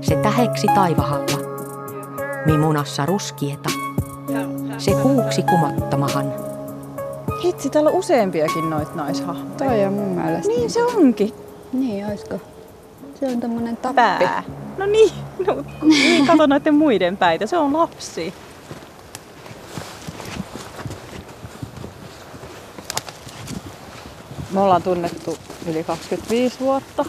se 0.00 0.16
täheksi 0.16 0.66
taivahalla. 0.66 1.38
Mi 2.46 2.58
munassa 2.58 3.06
ruskieta, 3.06 3.70
se 4.78 4.90
kuuksi 4.90 5.42
kumottamahan. 5.42 6.43
Hitsi, 7.44 7.70
täällä 7.70 7.90
on 7.90 7.96
useampiakin 7.96 8.70
noita 8.70 8.90
naishahmoja. 8.94 9.56
Toi 9.58 9.84
on 9.84 9.92
mun 9.92 10.08
mielestä. 10.08 10.48
Niin 10.48 10.70
se 10.70 10.84
onkin. 10.84 11.32
Niin, 11.72 12.06
oisko? 12.06 12.40
Se 13.20 13.26
on 13.26 13.40
tämmönen 13.40 13.76
tappi. 13.76 13.94
Pää. 13.94 14.42
No 14.78 14.86
niin, 14.86 15.10
no, 15.46 15.64
niin 15.82 16.26
kato 16.26 16.46
noiden 16.46 16.74
muiden 16.74 17.16
päitä. 17.16 17.46
Se 17.46 17.56
on 17.56 17.72
lapsi. 17.72 18.34
Me 24.52 24.60
ollaan 24.60 24.82
tunnettu 24.82 25.36
yli 25.70 25.84
25 25.84 26.60
vuotta 26.60 27.04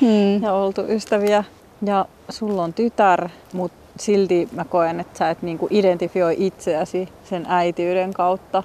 Hmm. 0.00 0.42
ja 0.42 0.52
oltu 0.52 0.80
ystäviä. 0.88 1.44
Ja 1.82 2.06
sulla 2.28 2.62
on 2.64 2.72
tytär, 2.72 3.28
mutta 3.52 3.78
silti 4.00 4.48
mä 4.52 4.64
koen, 4.64 5.00
että 5.00 5.18
sä 5.18 5.30
et 5.30 5.42
niinku 5.42 5.66
identifioi 5.70 6.34
itseäsi 6.38 7.08
sen 7.24 7.46
äitiyden 7.48 8.14
kautta. 8.14 8.62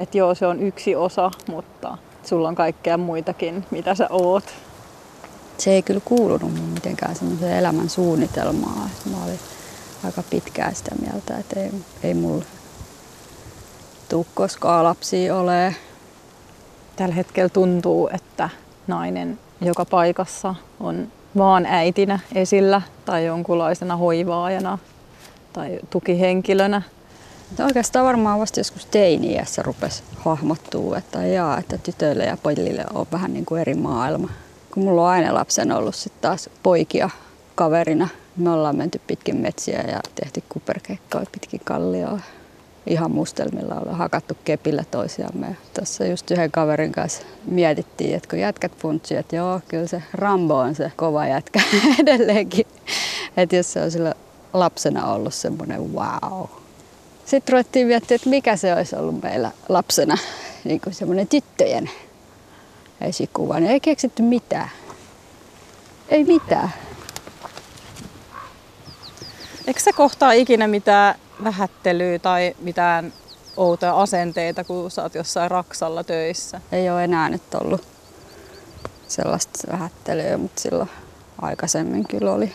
Että 0.00 0.18
joo, 0.18 0.34
se 0.34 0.46
on 0.46 0.60
yksi 0.60 0.96
osa, 0.96 1.30
mutta 1.48 1.98
sulla 2.24 2.48
on 2.48 2.54
kaikkea 2.54 2.96
muitakin, 2.96 3.66
mitä 3.70 3.94
sä 3.94 4.06
oot. 4.10 4.44
Se 5.58 5.70
ei 5.70 5.82
kyllä 5.82 6.00
kuulunut 6.04 6.54
mun 6.54 6.68
mitenkään 6.68 7.16
semmoiseen 7.16 7.58
elämän 7.58 7.88
suunnitelmaan. 7.88 8.90
Mä 9.10 9.24
olin 9.24 9.38
aika 10.04 10.22
pitkään 10.30 10.74
sitä 10.74 10.94
mieltä, 11.00 11.38
että 11.38 11.60
ei, 11.60 11.70
ei 12.02 12.14
mulla 12.14 12.44
tuu 14.08 14.26
koskaan 14.34 14.84
lapsia 14.84 15.36
ole. 15.36 15.76
Tällä 16.96 17.14
hetkellä 17.14 17.48
tuntuu, 17.48 18.10
että 18.12 18.48
nainen 18.86 19.38
joka 19.60 19.84
paikassa 19.84 20.54
on 20.80 21.08
vaan 21.36 21.66
äitinä 21.66 22.18
esillä 22.34 22.82
tai 23.04 23.26
jonkunlaisena 23.26 23.96
hoivaajana 23.96 24.78
tai 25.52 25.78
tukihenkilönä. 25.90 26.82
Oikeastaan 27.58 28.06
varmaan 28.06 28.40
vasta 28.40 28.60
joskus 28.60 28.86
teini-iässä 28.86 29.62
rupesi 29.62 30.02
hahmottua, 30.16 30.98
että 30.98 31.26
jaa, 31.26 31.58
että 31.58 31.78
tytöille 31.78 32.24
ja 32.24 32.36
pojille 32.42 32.84
on 32.94 33.06
vähän 33.12 33.32
niin 33.32 33.46
kuin 33.46 33.60
eri 33.60 33.74
maailma. 33.74 34.28
Kun 34.74 34.82
mulla 34.82 35.02
on 35.02 35.08
aina 35.08 35.34
lapsen 35.34 35.72
ollut 35.72 35.94
sitten 35.94 36.22
taas 36.22 36.50
poikia 36.62 37.10
kaverina, 37.54 38.08
me 38.36 38.50
ollaan 38.50 38.76
menty 38.76 39.00
pitkin 39.06 39.36
metsiä 39.36 39.80
ja 39.80 40.00
tehty 40.14 40.42
kuperkeikkoja 40.48 41.26
pitkin 41.32 41.60
kallioa. 41.64 42.20
Ihan 42.86 43.10
mustelmilla 43.10 43.74
ollaan 43.74 43.98
hakattu 43.98 44.36
kepillä 44.44 44.84
toisiamme. 44.90 45.56
Tässä 45.74 46.06
just 46.06 46.30
yhden 46.30 46.50
kaverin 46.50 46.92
kanssa 46.92 47.22
mietittiin, 47.44 48.14
että 48.14 48.28
kun 48.28 48.38
jätkät 48.38 48.72
funtsii, 48.76 49.16
että 49.16 49.36
joo, 49.36 49.60
kyllä 49.68 49.86
se 49.86 50.02
Rambo 50.12 50.58
on 50.58 50.74
se 50.74 50.92
kova 50.96 51.26
jätkä 51.26 51.60
edelleenkin. 52.02 52.66
Että 53.36 53.56
jos 53.56 53.72
se 53.72 53.82
on 53.82 53.90
sillä 53.90 54.14
lapsena 54.52 55.12
ollut 55.12 55.34
semmoinen 55.34 55.94
wow. 55.94 56.59
Sitten 57.30 57.52
ruvettiin 57.52 57.86
miettimään, 57.86 58.16
että 58.16 58.30
mikä 58.30 58.56
se 58.56 58.74
olisi 58.74 58.96
ollut 58.96 59.22
meillä 59.22 59.50
lapsena, 59.68 60.18
niin 60.64 60.80
kuin 60.80 60.94
semmoinen 60.94 61.28
tyttöjen 61.28 61.90
esikuva. 63.00 63.60
Niin 63.60 63.70
ei 63.70 63.80
keksitty 63.80 64.22
mitään. 64.22 64.70
Ei 66.08 66.24
mitään. 66.24 66.72
Eikö 69.66 69.80
se 69.80 69.92
kohtaa 69.92 70.32
ikinä 70.32 70.68
mitään 70.68 71.14
vähättelyä 71.44 72.18
tai 72.18 72.54
mitään 72.60 73.12
outoja 73.56 74.00
asenteita, 74.00 74.64
kun 74.64 74.90
sä 74.90 75.02
oot 75.02 75.14
jossain 75.14 75.50
Raksalla 75.50 76.04
töissä? 76.04 76.60
Ei 76.72 76.90
ole 76.90 77.04
enää 77.04 77.28
nyt 77.28 77.54
ollut 77.54 77.86
sellaista 79.08 79.72
vähättelyä, 79.72 80.38
mutta 80.38 80.60
silloin 80.60 80.90
aikaisemmin 81.42 82.08
kyllä 82.08 82.32
oli. 82.32 82.52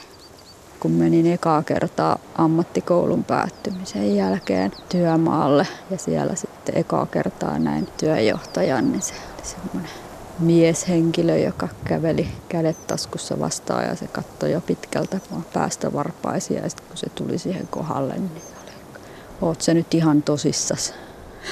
Kun 0.85 0.91
menin 0.91 1.33
ekaa 1.33 1.63
kertaa 1.63 2.19
ammattikoulun 2.37 3.23
päättymisen 3.23 4.15
jälkeen 4.15 4.71
työmaalle 4.89 5.67
ja 5.91 5.97
siellä 5.97 6.35
sitten 6.35 6.77
ekaa 6.77 7.05
kertaa 7.05 7.59
näin 7.59 7.87
työjohtajan, 7.97 8.91
niin 8.91 9.01
se 9.01 9.13
oli 9.13 9.45
semmoinen 9.45 9.91
mieshenkilö, 10.39 11.37
joka 11.37 11.67
käveli 11.85 12.27
kädet 12.49 12.87
taskussa 12.87 13.39
vastaan 13.39 13.83
ja 13.83 13.95
se 13.95 14.07
katsoi 14.07 14.51
jo 14.51 14.61
pitkältä 14.61 15.19
päästä 15.53 15.93
varpaisia 15.93 16.61
ja 16.61 16.69
sitten 16.69 16.87
kun 16.87 16.97
se 16.97 17.09
tuli 17.15 17.37
siihen 17.37 17.67
kohdalle, 17.67 18.13
niin 18.13 18.41
oli, 18.63 18.71
oot 19.41 19.61
se 19.61 19.73
nyt 19.73 19.93
ihan 19.93 20.23
tosissas. 20.23 20.93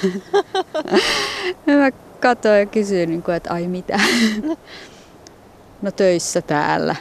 mä 1.65 1.91
katsoin 2.19 2.59
ja 2.59 2.65
kysyin, 2.65 3.09
niin 3.09 3.23
että 3.35 3.53
ai 3.53 3.67
mitä. 3.67 3.99
no 5.81 5.91
töissä 5.91 6.41
täällä. 6.41 6.95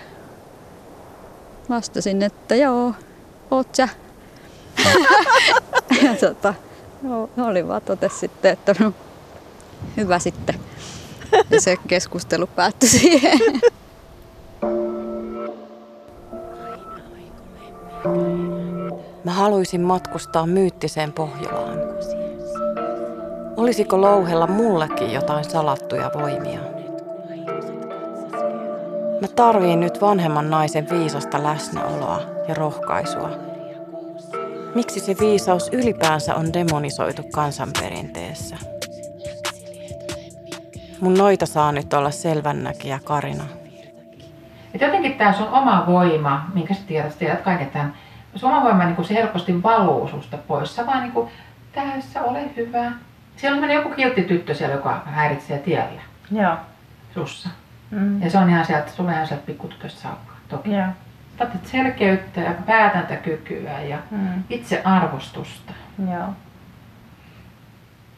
Vastasin, 1.68 2.22
että 2.22 2.54
joo, 2.54 2.94
oot 3.50 3.74
sä. 3.74 3.88
ja 6.02 6.14
tota, 6.20 6.54
no, 7.02 7.28
oli 7.48 7.68
vaan 7.68 7.82
totes 7.82 8.20
sitten, 8.20 8.52
että 8.52 8.74
no, 8.78 8.92
hyvä 9.96 10.18
sitten. 10.18 10.54
Ja 11.50 11.60
se 11.60 11.76
keskustelu 11.88 12.46
päättyi 12.46 12.88
siihen. 12.88 13.38
Mä 19.24 19.32
haluaisin 19.32 19.80
matkustaa 19.80 20.46
myyttiseen 20.46 21.12
Pohjolaan. 21.12 21.78
Olisiko 23.56 24.00
louhella 24.00 24.46
mullekin 24.46 25.12
jotain 25.12 25.44
salattuja 25.44 26.10
voimia? 26.14 26.71
Mä 29.22 29.28
tarviin 29.28 29.80
nyt 29.80 30.00
vanhemman 30.00 30.50
naisen 30.50 30.86
viisasta 30.90 31.42
läsnäoloa 31.42 32.20
ja 32.48 32.54
rohkaisua. 32.54 33.30
Miksi 34.74 35.00
se 35.00 35.16
viisaus 35.20 35.68
ylipäänsä 35.72 36.34
on 36.34 36.52
demonisoitu 36.52 37.22
kansanperinteessä? 37.32 38.56
Mun 41.00 41.14
noita 41.14 41.46
saa 41.46 41.72
nyt 41.72 41.92
olla 41.92 42.10
selvännäkijä 42.10 43.00
Karina. 43.04 43.44
Et 44.74 44.80
jotenkin 44.80 45.14
tämä 45.14 45.32
sun 45.32 45.48
oma 45.48 45.84
voima, 45.86 46.46
minkä 46.54 46.74
sä 46.74 46.80
tiedät, 46.86 47.12
sä 47.12 47.18
tiedät 47.18 47.40
kaiken 47.40 47.70
tämän, 47.70 47.94
sun 48.36 48.50
oma 48.50 48.62
voima 48.62 48.84
niin 48.84 49.04
se 49.04 49.14
helposti 49.14 49.62
valuu 49.62 50.08
susta 50.08 50.38
pois. 50.38 50.76
Sä 50.76 50.86
vaan 50.86 51.02
niin 51.02 51.12
kuin, 51.12 51.30
tässä 51.72 52.22
ole 52.22 52.50
hyvä. 52.56 52.92
Siellä 53.36 53.66
on 53.66 53.70
joku 53.70 53.88
kiltti 53.88 54.22
tyttö 54.22 54.54
siellä, 54.54 54.74
joka 54.74 55.02
häiritsee 55.04 55.58
tiellä 55.58 56.00
Joo. 56.30 56.56
sussa. 57.14 57.48
Mm. 57.92 58.22
Ja 58.22 58.30
se 58.30 58.38
on 58.38 58.50
ihan 58.50 58.64
sieltä, 58.66 58.90
on 58.98 59.10
ihan 59.10 59.26
sieltä 59.26 59.46
pikkutytöstä 59.46 60.00
saakka. 60.00 60.32
Toki. 60.48 60.72
Joo. 60.72 60.86
Tarvitset 61.36 61.66
selkeyttä 61.66 62.40
ja 62.40 62.50
päätäntäkykyä 62.66 63.80
ja 63.80 63.98
Mm. 64.10 64.42
itsearvostusta. 64.50 65.72
Joo. 66.12 66.28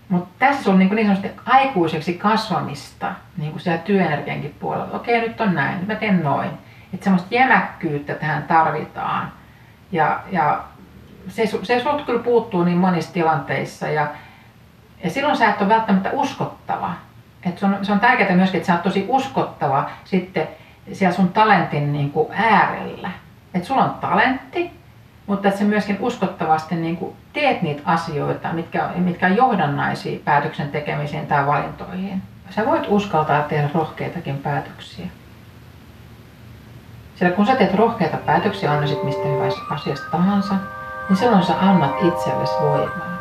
Mutta 0.08 0.28
tässä 0.38 0.70
on 0.70 0.78
niin, 0.78 0.94
niin 0.94 1.06
sanotusti 1.06 1.40
aikuiseksi 1.46 2.14
kasvamista 2.14 3.12
niin 3.36 3.50
kuin 3.50 3.60
siellä 3.62 3.82
työenergiankin 3.82 4.54
puolella. 4.60 4.96
Okei, 4.96 5.20
nyt 5.20 5.40
on 5.40 5.54
näin, 5.54 5.78
nyt 5.78 5.86
mä 5.88 5.94
teen 5.94 6.22
noin. 6.22 6.50
Että 6.94 7.04
semmoista 7.04 7.34
jämäkkyyttä 7.34 8.14
tähän 8.14 8.42
tarvitaan. 8.42 9.32
Ja, 9.92 10.20
ja 10.32 10.64
se, 11.28 11.46
se 11.62 11.80
sulta 11.80 12.04
kyllä 12.04 12.22
puuttuu 12.22 12.64
niin 12.64 12.78
monissa 12.78 13.12
tilanteissa. 13.12 13.88
Ja, 13.88 14.06
ja 15.04 15.10
silloin 15.10 15.36
sä 15.36 15.50
et 15.50 15.60
ole 15.60 15.68
välttämättä 15.68 16.10
uskottava. 16.12 16.92
Et 17.46 17.58
se, 17.58 17.66
on, 17.66 17.78
se 17.82 17.92
on 17.92 18.00
tärkeää 18.00 18.36
myöskin, 18.36 18.58
että 18.58 18.66
sä 18.66 18.72
oot 18.72 18.82
tosi 18.82 19.04
uskottava 19.08 19.90
sitten 20.04 20.48
siellä 20.92 21.16
sun 21.16 21.28
talentin 21.28 21.92
niin 21.92 22.10
kuin 22.10 22.28
äärellä. 22.32 23.10
Että 23.54 23.66
sulla 23.68 23.84
on 23.84 23.94
talentti, 23.94 24.70
mutta 25.26 25.48
että 25.48 25.60
sä 25.60 25.66
myöskin 25.66 25.96
uskottavasti 26.00 26.74
niin 26.74 26.96
kuin 26.96 27.16
teet 27.32 27.62
niitä 27.62 27.82
asioita, 27.84 28.52
mitkä, 28.52 28.88
mitkä 28.96 29.26
on 29.26 29.36
johdannaisia 29.36 30.18
päätöksen 30.24 30.70
tekemiseen 30.70 31.26
tai 31.26 31.46
valintoihin. 31.46 32.22
Sä 32.50 32.66
voit 32.66 32.84
uskaltaa 32.88 33.42
tehdä 33.42 33.70
rohkeitakin 33.74 34.38
päätöksiä. 34.38 35.06
Sillä 37.14 37.32
kun 37.32 37.46
sä 37.46 37.56
teet 37.56 37.74
rohkeita 37.74 38.16
päätöksiä, 38.16 38.72
on 38.72 38.80
ne 38.80 38.86
sitten 38.86 39.06
mistä 39.06 39.28
hyvästä 39.28 39.60
asiasta 39.70 40.10
tahansa, 40.10 40.54
niin 41.08 41.16
silloin 41.16 41.44
sä 41.44 41.54
annat 41.60 41.94
itsellesi 42.02 42.54
voimaa. 42.60 43.13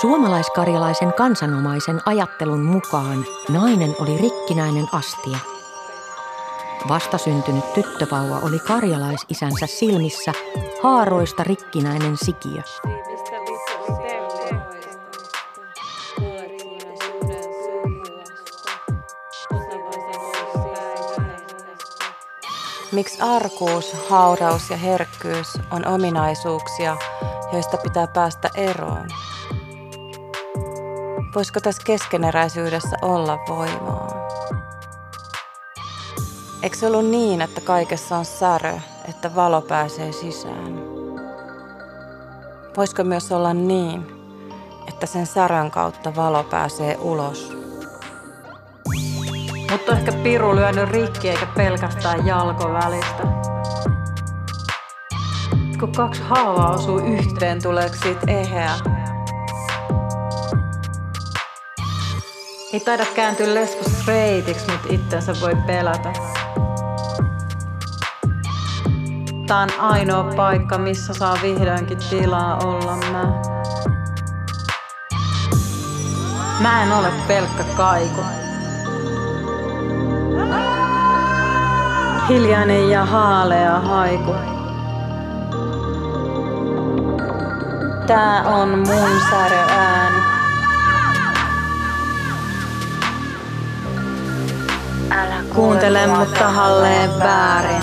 Suomalaiskarjalaisen 0.00 1.12
kansanomaisen 1.14 2.00
ajattelun 2.06 2.62
mukaan 2.62 3.24
nainen 3.48 3.94
oli 3.98 4.18
rikkinäinen 4.18 4.86
astia. 4.92 5.38
Vastasyntynyt 6.88 7.72
tyttövauva 7.72 8.38
oli 8.38 8.58
karjalaisisänsä 8.58 9.66
silmissä 9.66 10.32
haaroista 10.82 11.44
rikkinäinen 11.44 12.16
sikiö. 12.16 12.62
Miksi 22.92 23.20
arkuus, 23.20 23.92
hauraus 24.08 24.70
ja 24.70 24.76
herkkyys 24.76 25.58
on 25.70 25.86
ominaisuuksia, 25.86 26.96
joista 27.52 27.76
pitää 27.76 28.06
päästä 28.06 28.50
eroon? 28.54 29.19
Voisiko 31.34 31.60
tässä 31.60 31.82
keskeneräisyydessä 31.84 32.96
olla 33.02 33.38
voimaa? 33.48 34.08
Eikö 36.62 36.76
se 36.76 36.86
ollut 36.86 37.06
niin, 37.06 37.42
että 37.42 37.60
kaikessa 37.60 38.16
on 38.16 38.24
särö, 38.24 38.74
että 39.08 39.34
valo 39.34 39.60
pääsee 39.60 40.12
sisään? 40.12 40.80
Voisiko 42.76 43.04
myös 43.04 43.32
olla 43.32 43.54
niin, 43.54 44.06
että 44.88 45.06
sen 45.06 45.26
särön 45.26 45.70
kautta 45.70 46.16
valo 46.16 46.44
pääsee 46.44 46.96
ulos? 47.00 47.52
Mutta 49.70 49.92
ehkä 49.92 50.12
piru 50.12 50.56
lyönyt 50.56 50.90
rikki 50.90 51.28
eikä 51.28 51.46
pelkästään 51.46 52.26
jalko 52.26 52.72
välistä. 52.72 53.22
Kun 55.80 55.92
kaksi 55.92 56.22
haavaa 56.22 56.70
osuu 56.70 56.98
yhteen, 56.98 57.62
tuleeko 57.62 57.96
siitä 58.02 58.20
eheä? 58.26 58.99
Ei 62.72 62.80
taida 62.80 63.06
kääntyä 63.14 63.54
lesku 63.54 63.90
streitiksi, 63.90 64.70
mutta 64.70 64.88
itsensä 64.90 65.34
voi 65.40 65.56
pelätä. 65.66 66.12
Tää 69.46 69.58
on 69.58 69.68
ainoa 69.78 70.24
paikka, 70.36 70.78
missä 70.78 71.14
saa 71.14 71.38
vihdoinkin 71.42 71.98
tilaa 72.10 72.58
olla 72.58 72.96
mä. 72.96 73.24
Mä 76.60 76.82
en 76.82 76.92
ole 76.92 77.08
pelkkä 77.28 77.64
kaiku. 77.76 78.20
Hiljainen 82.28 82.90
ja 82.90 83.04
haalea 83.04 83.80
haiku. 83.80 84.34
Tää 88.06 88.42
on 88.42 88.68
mun 88.68 89.20
säröääni. 89.30 90.39
Älä 95.10 95.36
kuuntele 95.54 96.06
mut 96.06 96.34
tahalleen 96.34 97.10
väärin. 97.18 97.82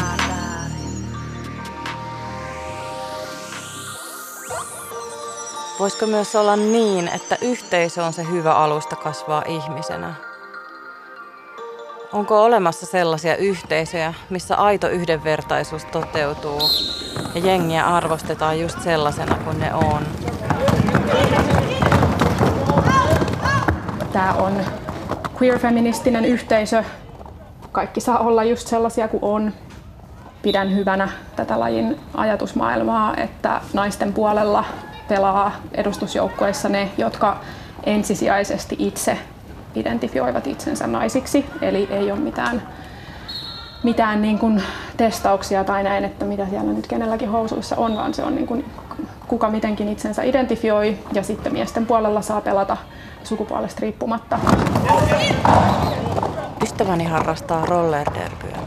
Voisiko 5.79 6.05
myös 6.05 6.35
olla 6.35 6.55
niin, 6.55 7.07
että 7.07 7.37
yhteisö 7.41 8.03
on 8.03 8.13
se 8.13 8.29
hyvä 8.31 8.53
alusta 8.53 8.95
kasvaa 8.95 9.43
ihmisenä? 9.47 10.13
Onko 12.13 12.43
olemassa 12.43 12.85
sellaisia 12.85 13.35
yhteisöjä, 13.35 14.13
missä 14.29 14.55
aito 14.55 14.89
yhdenvertaisuus 14.89 15.85
toteutuu 15.85 16.61
ja 17.35 17.41
jengiä 17.41 17.87
arvostetaan 17.87 18.59
just 18.59 18.81
sellaisena 18.81 19.35
kuin 19.35 19.59
ne 19.59 19.73
on? 19.73 20.07
Tämä 24.13 24.33
on 24.33 24.53
queer-feministinen 25.41 26.25
yhteisö. 26.25 26.83
Kaikki 27.77 28.01
saa 28.01 28.19
olla 28.19 28.43
just 28.43 28.67
sellaisia 28.67 29.07
kuin 29.07 29.23
on. 29.23 29.53
Pidän 30.41 30.75
hyvänä 30.75 31.09
tätä 31.35 31.59
lajin 31.59 31.99
ajatusmaailmaa, 32.13 33.15
että 33.17 33.61
naisten 33.73 34.13
puolella 34.13 34.65
pelaa 35.07 35.51
edustusjoukkueissa 35.73 36.69
ne, 36.69 36.91
jotka 36.97 37.37
ensisijaisesti 37.83 38.75
itse 38.79 39.17
identifioivat 39.75 40.47
itsensä 40.47 40.87
naisiksi. 40.87 41.45
Eli 41.61 41.87
ei 41.91 42.11
ole 42.11 42.19
mitään, 42.19 42.67
mitään 43.83 44.21
niin 44.21 44.39
kuin 44.39 44.63
testauksia 44.97 45.63
tai 45.63 45.83
näin, 45.83 46.05
että 46.05 46.25
mitä 46.25 46.47
siellä 46.49 46.73
nyt 46.73 46.87
kenelläkin 46.87 47.29
housuissa 47.29 47.75
on, 47.75 47.95
vaan 47.95 48.13
se 48.13 48.23
on 48.23 48.35
niin 48.35 48.47
kuin 48.47 48.65
kuka 49.27 49.49
mitenkin 49.49 49.89
itsensä 49.89 50.23
identifioi 50.23 50.97
ja 51.13 51.23
sitten 51.23 51.53
miesten 51.53 51.85
puolella 51.85 52.21
saa 52.21 52.41
pelata 52.41 52.77
sukupuolesta 53.23 53.79
riippumatta. 53.81 54.39
Ystäväni 56.77 57.05
harrastaa 57.05 57.65
rollerderbyä. 57.65 58.57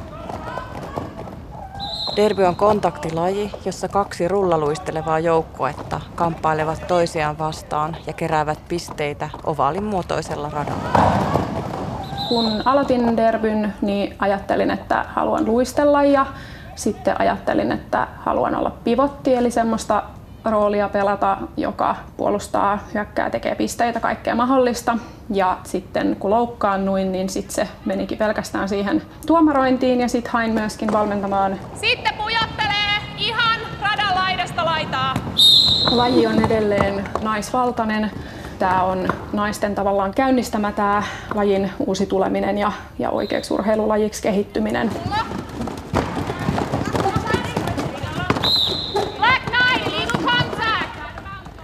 Derby 2.17 2.45
on 2.45 2.57
kontaktilaji, 2.57 3.51
jossa 3.65 3.89
kaksi 3.89 4.29
rullaluistelevaa 4.29 5.19
joukkuetta 5.19 6.01
kamppailevat 6.15 6.87
toisiaan 6.89 7.39
vastaan 7.39 7.97
ja 8.07 8.13
keräävät 8.13 8.59
pisteitä 8.69 9.29
ovaalin 9.45 9.85
muotoisella 9.85 10.51
radalla. 10.51 10.89
Kun 12.29 12.63
aloitin 12.65 13.17
derbyn, 13.17 13.75
niin 13.81 14.15
ajattelin, 14.19 14.71
että 14.71 15.05
haluan 15.09 15.45
luistella 15.45 16.05
ja 16.05 16.27
sitten 16.75 17.21
ajattelin, 17.21 17.73
että 17.73 18.09
haluan 18.19 18.55
olla 18.55 18.73
pivotti, 18.85 19.35
eli 19.35 19.51
semmoista 19.51 20.03
roolia 20.45 20.89
pelata, 20.89 21.37
joka 21.57 21.97
puolustaa, 22.17 22.79
hyökkää, 22.95 23.31
tekee 23.31 23.55
pisteitä, 23.55 24.01
kaikkea 24.01 24.35
mahdollista. 24.35 24.99
Ja 25.31 25.59
sitten 25.65 26.17
kun 26.17 26.31
loukkaannuin, 26.31 27.13
niin 27.13 27.29
sitten 27.29 27.55
se 27.55 27.69
menikin 27.85 28.19
pelkästään 28.19 28.69
siihen 28.69 29.03
tuomarointiin 29.27 30.01
ja 30.01 30.09
sitten 30.09 30.33
hain 30.33 30.53
myöskin 30.53 30.93
valmentamaan. 30.93 31.61
Sitten 31.75 32.15
pujottelee 32.15 32.99
ihan 33.19 33.61
radan 33.83 34.15
laidasta 34.15 34.65
laitaa. 34.65 35.15
Laji 35.91 36.27
on 36.27 36.45
edelleen 36.45 37.05
naisvaltainen. 37.23 38.11
Tämä 38.59 38.83
on 38.83 39.09
naisten 39.33 39.75
tavallaan 39.75 40.15
käynnistämä 40.15 40.73
tämä 40.73 41.03
lajin 41.35 41.71
uusi 41.79 42.07
tuleminen 42.07 42.59
ja, 42.59 42.73
ja 42.99 43.11
oikeaksi 43.11 43.55
urheilulajiksi 43.55 44.23
kehittyminen. 44.23 44.91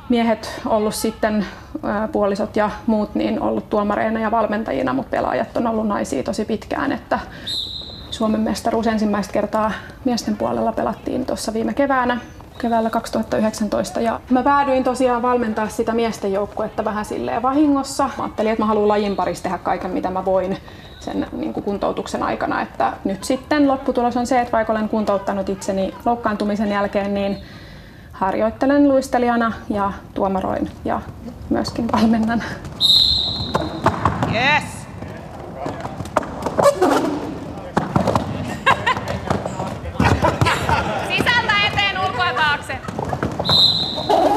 Miehet 0.08 0.60
ollut 0.66 0.94
sitten 0.94 1.46
puolisot 2.12 2.56
ja 2.56 2.70
muut 2.86 3.14
niin 3.14 3.42
ollut 3.42 3.70
tuomareina 3.70 4.20
ja 4.20 4.30
valmentajina, 4.30 4.92
mutta 4.92 5.10
pelaajat 5.10 5.56
on 5.56 5.66
ollut 5.66 5.88
naisia 5.88 6.22
tosi 6.22 6.44
pitkään, 6.44 6.92
että 6.92 7.18
Suomen 8.10 8.40
mestaruus 8.40 8.86
ensimmäistä 8.86 9.32
kertaa 9.32 9.72
miesten 10.04 10.36
puolella 10.36 10.72
pelattiin 10.72 11.26
tuossa 11.26 11.52
viime 11.52 11.74
keväänä 11.74 12.18
keväällä 12.58 12.90
2019 12.90 14.00
ja 14.00 14.20
mä 14.30 14.42
päädyin 14.42 14.84
tosiaan 14.84 15.22
valmentaa 15.22 15.68
sitä 15.68 15.92
miesten 15.92 16.32
joukkuetta 16.32 16.84
vähän 16.84 17.04
silleen 17.04 17.42
vahingossa. 17.42 18.10
Mä 18.18 18.24
ajattelin, 18.24 18.52
että 18.52 18.62
mä 18.62 18.66
haluan 18.66 18.88
lajin 18.88 19.16
parissa 19.16 19.42
tehdä 19.42 19.58
kaiken 19.58 19.90
mitä 19.90 20.10
mä 20.10 20.24
voin 20.24 20.56
sen 21.00 21.26
niin 21.32 21.52
kuin 21.52 21.64
kuntoutuksen 21.64 22.22
aikana, 22.22 22.62
että 22.62 22.92
nyt 23.04 23.24
sitten 23.24 23.68
lopputulos 23.68 24.16
on 24.16 24.26
se, 24.26 24.40
että 24.40 24.52
vaikka 24.52 24.72
olen 24.72 24.88
kuntouttanut 24.88 25.48
itseni 25.48 25.94
loukkaantumisen 26.04 26.70
jälkeen, 26.70 27.14
niin 27.14 27.42
harjoittelen 28.16 28.88
luistelijana 28.88 29.52
ja 29.68 29.92
tuomaroin 30.14 30.70
ja 30.84 31.00
myöskin 31.50 31.92
valmennan. 31.92 32.42
Yes! 34.32 34.64
Sisältä 41.08 41.52
eteen, 41.66 42.00
ulkoa 42.06 42.32
taakse. 42.36 42.78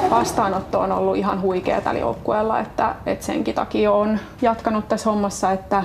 Vastaanotto 0.10 0.80
on 0.80 0.92
ollut 0.92 1.18
ihan 1.18 1.42
huikea 1.42 1.82
tällä 1.82 2.00
joukkueella, 2.00 2.60
että, 2.60 2.96
että 3.06 3.26
senkin 3.26 3.56
takia 3.56 3.92
on 3.92 4.20
jatkanut 4.42 4.88
tässä 4.88 5.10
hommassa, 5.10 5.52
että 5.52 5.84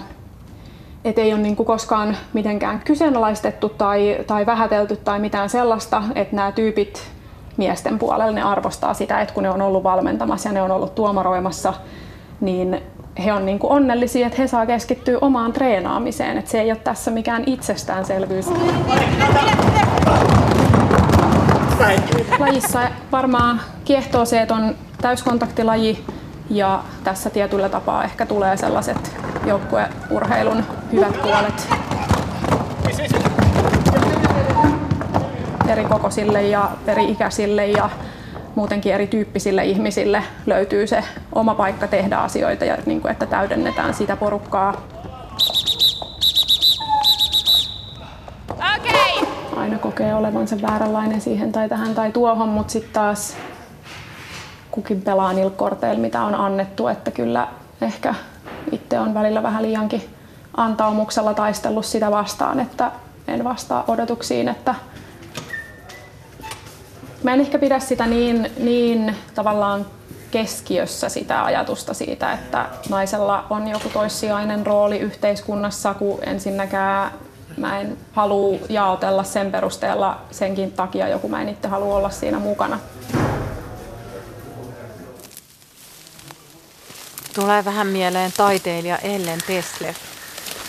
et 1.05 1.19
ei 1.19 1.33
ole 1.33 1.43
niin 1.43 1.57
kuin 1.57 1.67
koskaan 1.67 2.17
mitenkään 2.33 2.81
kyseenalaistettu 2.81 3.69
tai, 3.69 4.19
tai 4.27 4.47
vähätelty 4.47 4.97
tai 4.97 5.19
mitään 5.19 5.51
sellaista, 5.51 6.03
että 6.15 6.37
nämä 6.37 6.53
tyypit 6.53 7.15
miesten 7.57 7.99
puolella 7.99 8.33
ne 8.33 8.43
arvostaa 8.43 8.95
sitä, 8.95 9.21
että 9.21 9.35
kun 9.35 9.43
ne 9.43 9.51
on 9.51 9.63
ollut 9.63 9.83
valmentamassa 9.83 10.49
ja 10.49 10.53
ne 10.53 10.63
on 10.63 10.71
ollut 10.71 10.95
tuomaroimassa, 10.95 11.75
niin 12.41 12.83
he 13.25 13.33
on 13.33 13.47
niin 13.47 13.59
kuin 13.59 13.73
onnellisia, 13.73 14.27
että 14.27 14.43
he 14.43 14.49
saa 14.49 14.67
keskittyä 14.67 15.19
omaan 15.21 15.53
treenaamiseen. 15.53 16.39
Että 16.39 16.51
se 16.51 16.61
ei 16.61 16.71
ole 16.71 16.81
tässä 16.85 17.11
mikään 17.11 17.43
itsestäänselvyys. 17.47 18.51
Lajissa 22.39 22.81
varmaan 23.13 23.61
kiehtoo 23.85 24.25
se, 24.25 24.41
että 24.41 24.55
on 24.55 24.75
täyskontaktilaji 25.01 26.05
ja 26.51 26.83
tässä 27.05 27.31
tietyllä 27.31 27.69
tapaa 27.69 28.05
ehkä 28.05 28.27
tulee 28.27 28.57
sellaiset 28.57 29.17
joukkueurheilun 29.47 30.65
hyvät 30.93 31.23
puolet 31.23 31.69
eri 35.69 35.85
kokoisille 35.85 36.43
ja 36.43 36.71
eri 36.87 37.11
ikäisille 37.11 37.67
ja 37.67 37.91
muutenkin 38.55 38.95
erityyppisille 38.95 39.65
ihmisille 39.65 40.23
löytyy 40.47 40.87
se 40.87 41.05
oma 41.35 41.55
paikka 41.55 41.87
tehdä 41.87 42.17
asioita 42.17 42.65
ja 42.65 42.77
niin 42.87 43.01
kuin, 43.01 43.13
että 43.13 43.27
täydennetään 43.27 43.95
sitä 43.95 44.17
porukkaa. 44.17 44.75
Okay. 48.51 49.27
Aina 49.57 49.79
kokee 49.79 50.15
olevansa 50.15 50.57
vääränlainen 50.63 51.21
siihen 51.21 51.53
tai 51.53 51.69
tähän 51.69 51.95
tai 51.95 52.13
tuohon, 52.13 52.49
mutta 52.49 52.73
sitten 52.73 52.93
taas 52.93 53.37
kukin 54.71 55.03
pelaa 55.03 55.33
niillä 55.33 55.51
korteilla, 55.51 56.01
mitä 56.01 56.23
on 56.23 56.35
annettu, 56.35 56.89
että 56.89 57.11
kyllä 57.11 57.49
ehkä 57.81 58.15
itse 58.73 59.01
on 59.01 59.15
välillä 59.15 59.43
vähän 59.43 59.63
liiankin 59.63 60.09
antaumuksella 60.57 61.35
taistellut 61.35 61.87
sitä 61.87 62.11
vastaan, 62.11 62.61
että 62.61 62.91
en 63.29 63.45
vastaa 63.45 63.85
odotuksiin, 63.89 64.49
että 64.49 64.75
mä 67.25 67.35
en 67.35 67.41
ehkä 67.41 67.59
pidä 67.59 67.81
sitä 67.81 68.07
niin, 68.07 68.51
niin 68.59 69.17
tavallaan 69.35 69.87
keskiössä 70.31 71.09
sitä 71.09 71.45
ajatusta 71.45 71.95
siitä, 71.95 72.33
että 72.33 72.67
naisella 72.89 73.47
on 73.51 73.69
joku 73.69 73.89
toissijainen 73.89 74.67
rooli 74.67 74.99
yhteiskunnassa, 74.99 75.95
kun 75.95 76.19
ensinnäkään 76.27 77.13
mä 77.57 77.81
en 77.81 77.99
halua 78.13 78.59
jaotella 78.69 79.25
sen 79.25 79.53
perusteella 79.53 80.21
senkin 80.31 80.73
takia, 80.73 81.09
joku 81.09 81.29
mä 81.29 81.43
en 81.43 81.49
itse 81.49 81.69
halua 81.69 81.97
olla 81.97 82.11
siinä 82.11 82.39
mukana. 82.39 82.79
Tulee 87.35 87.65
vähän 87.65 87.87
mieleen 87.87 88.33
taiteilija 88.37 88.99
Ellen 88.99 89.41
Tesleff, 89.47 89.99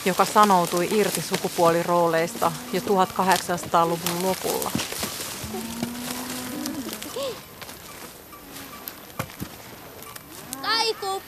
joka 0.05 0.25
sanoutui 0.25 0.87
irti 0.91 1.21
sukupuolirooleista 1.21 2.51
jo 2.73 2.81
1800-luvun 2.81 4.23
lopulla. 4.23 4.71
Kaiku! 11.01 11.21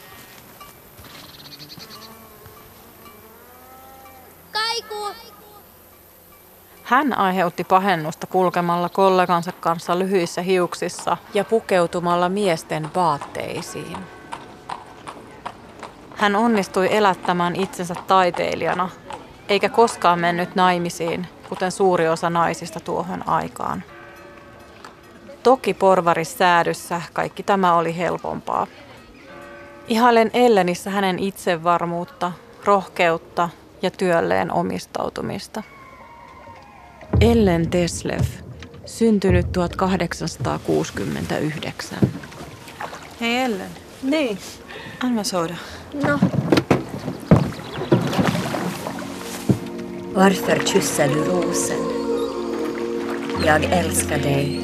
Kaiku! 4.51 5.15
Hän 6.83 7.17
aiheutti 7.17 7.63
pahennusta 7.63 8.27
kulkemalla 8.27 8.89
kollegansa 8.89 9.51
kanssa 9.51 9.99
lyhyissä 9.99 10.41
hiuksissa 10.41 11.17
ja 11.33 11.43
pukeutumalla 11.43 12.29
miesten 12.29 12.89
vaatteisiin. 12.95 13.97
Hän 16.15 16.35
onnistui 16.35 16.95
elättämään 16.95 17.55
itsensä 17.55 17.95
taiteilijana, 18.07 18.89
eikä 19.49 19.69
koskaan 19.69 20.19
mennyt 20.19 20.55
naimisiin, 20.55 21.27
kuten 21.49 21.71
suuri 21.71 22.07
osa 22.09 22.29
naisista 22.29 22.79
tuohon 22.79 23.29
aikaan. 23.29 23.83
Toki 25.43 25.73
porvarissäädyssä 25.73 27.01
kaikki 27.13 27.43
tämä 27.43 27.75
oli 27.75 27.97
helpompaa. 27.97 28.67
Ihailen 29.87 30.29
Ellenissä 30.33 30.89
hänen 30.89 31.19
itsevarmuutta, 31.19 32.31
rohkeutta 32.65 33.49
ja 33.81 33.91
työlleen 33.91 34.51
omistautumista. 34.51 35.63
Ellen 37.21 37.69
Teslev, 37.69 38.23
syntynyt 38.85 39.51
1869. 39.51 41.97
Hei 43.21 43.37
Ellen. 43.37 43.69
Niin. 44.03 44.37
Anna 45.03 45.23
soda. 45.23 45.55
No. 45.93 46.19
Varför 50.15 50.59
kysser 50.59 51.09
du 51.09 51.23
rosen? 51.23 51.77
Jag 53.45 53.63
älskar 53.63 54.19
dig. 54.19 54.61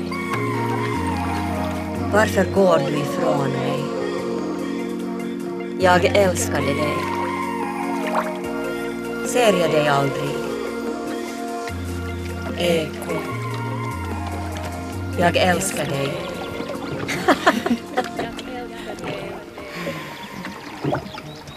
Varför 2.11 2.45
går 2.45 2.79
du 2.79 2.97
ifrån 2.97 3.49
mig? 3.49 3.92
Jag 5.83 6.05
älskade 6.05 6.73
dig. 6.73 6.95
Ser 9.27 9.59
jag 9.59 9.71
dig 9.71 9.87
aldrig? 9.87 10.29
Eko. 12.57 13.13
Jag 15.19 15.37
älskar 15.37 15.85
dig. 15.85 16.21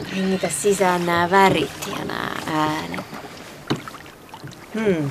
Hengitä 0.16 0.48
sisään 0.48 1.06
nämä 1.06 1.30
värit 1.30 1.88
ja 1.98 2.04
nämä 2.04 2.30
äänet. 2.46 3.06
Hmm. 4.74 5.10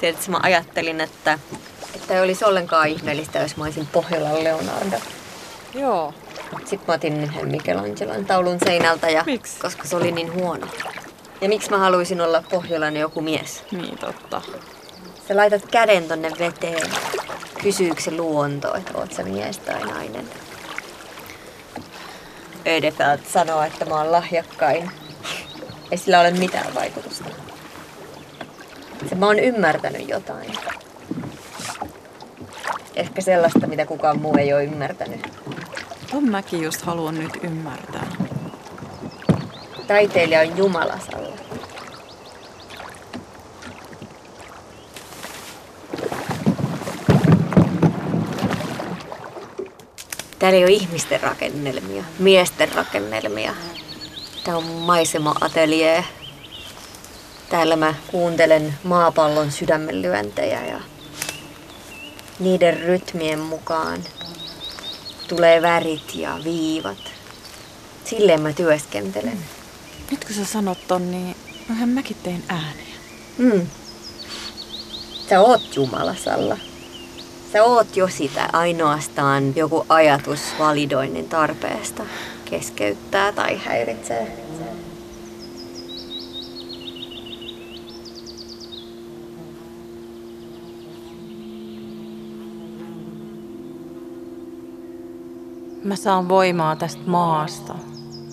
Tiedätkö, 0.00 0.30
mä 0.30 0.40
ajattelin, 0.42 1.00
että, 1.00 1.38
että 1.94 2.14
ei 2.14 2.20
olisi 2.20 2.44
ollenkaan 2.44 2.88
ihmeellistä, 2.88 3.38
jos 3.38 3.56
mä 3.56 3.64
olisin 3.64 3.86
Pohjolan 3.86 4.44
Leonardo. 4.44 4.96
Joo. 5.74 6.14
Sitten 6.70 6.86
mä 6.86 6.94
otin 6.94 7.24
yhden 7.24 7.50
Michelangelon 7.50 8.24
taulun 8.24 8.58
seinältä, 8.64 9.10
ja, 9.10 9.22
Miksi? 9.26 9.60
koska 9.60 9.88
se 9.88 9.96
oli 9.96 10.12
niin 10.12 10.34
huono. 10.34 10.66
Ja 11.40 11.48
miksi 11.48 11.70
mä 11.70 11.78
haluaisin 11.78 12.20
olla 12.20 12.42
Pohjolan 12.50 12.96
joku 12.96 13.20
mies? 13.20 13.64
Niin 13.72 13.98
totta. 13.98 14.42
Sä 15.28 15.36
laitat 15.36 15.62
käden 15.70 16.08
tonne 16.08 16.30
veteen. 16.38 16.90
Kysyykö 17.62 18.00
se 18.00 18.10
luonto, 18.10 18.74
että 18.74 18.98
oot 18.98 19.12
sä 19.12 19.22
mies 19.22 19.58
tai 19.58 19.80
nainen? 19.80 20.28
Ödefeld 22.66 23.20
sanoo, 23.32 23.62
että 23.62 23.84
mä 23.84 23.94
oon 23.94 24.12
lahjakkain. 24.12 24.90
Ei 25.90 25.98
sillä 25.98 26.20
ole 26.20 26.30
mitään 26.30 26.74
vaikutusta. 26.74 27.24
Se 29.08 29.14
mä 29.14 29.26
oon 29.26 29.38
ymmärtänyt 29.38 30.08
jotain. 30.08 30.52
Ehkä 32.96 33.20
sellaista, 33.20 33.66
mitä 33.66 33.86
kukaan 33.86 34.20
muu 34.20 34.36
ei 34.38 34.52
ole 34.52 34.64
ymmärtänyt. 34.64 35.20
Ton 36.10 36.30
mäkin 36.30 36.62
just 36.62 36.82
haluan 36.82 37.14
nyt 37.14 37.38
ymmärtää. 37.42 38.06
Taiteilija 39.86 40.40
on 40.40 40.56
jumalasalla. 40.56 41.36
Täällä 50.38 50.58
ei 50.58 50.64
ole 50.64 50.72
ihmisten 50.72 51.20
rakennelmia, 51.20 52.04
miesten 52.18 52.72
rakennelmia. 52.72 53.54
Tää 54.44 54.56
on 54.56 54.64
maisema-ateljee. 54.64 56.04
Täällä 57.48 57.76
mä 57.76 57.94
kuuntelen 58.06 58.74
maapallon 58.84 59.52
sydämenlyöntejä 59.52 60.66
ja 60.66 60.80
niiden 62.38 62.80
rytmien 62.80 63.38
mukaan 63.38 63.98
tulee 65.30 65.62
värit 65.62 66.14
ja 66.14 66.38
viivat. 66.44 66.98
Silleen 68.04 68.42
mä 68.42 68.52
työskentelen. 68.52 69.38
Nyt 70.10 70.24
kun 70.24 70.34
sä 70.34 70.44
sanot 70.44 70.78
ton, 70.88 71.10
niin 71.10 71.36
mähän 71.68 71.88
mäkin 71.88 72.16
tein 72.22 72.44
ääniä. 72.48 72.96
Mm. 73.38 73.66
Sä 75.28 75.40
oot 75.40 75.76
Jumalasalla. 75.76 76.56
Sä 77.52 77.64
oot 77.64 77.96
jo 77.96 78.08
sitä 78.08 78.48
ainoastaan 78.52 79.56
joku 79.56 79.86
ajatus 79.88 80.40
validoinnin 80.58 81.28
tarpeesta 81.28 82.02
keskeyttää 82.44 83.32
tai 83.32 83.60
häiritsee. 83.64 84.49
Mä 95.90 95.96
saan 95.96 96.28
voimaa 96.28 96.76
tästä 96.76 97.02
maasta, 97.06 97.74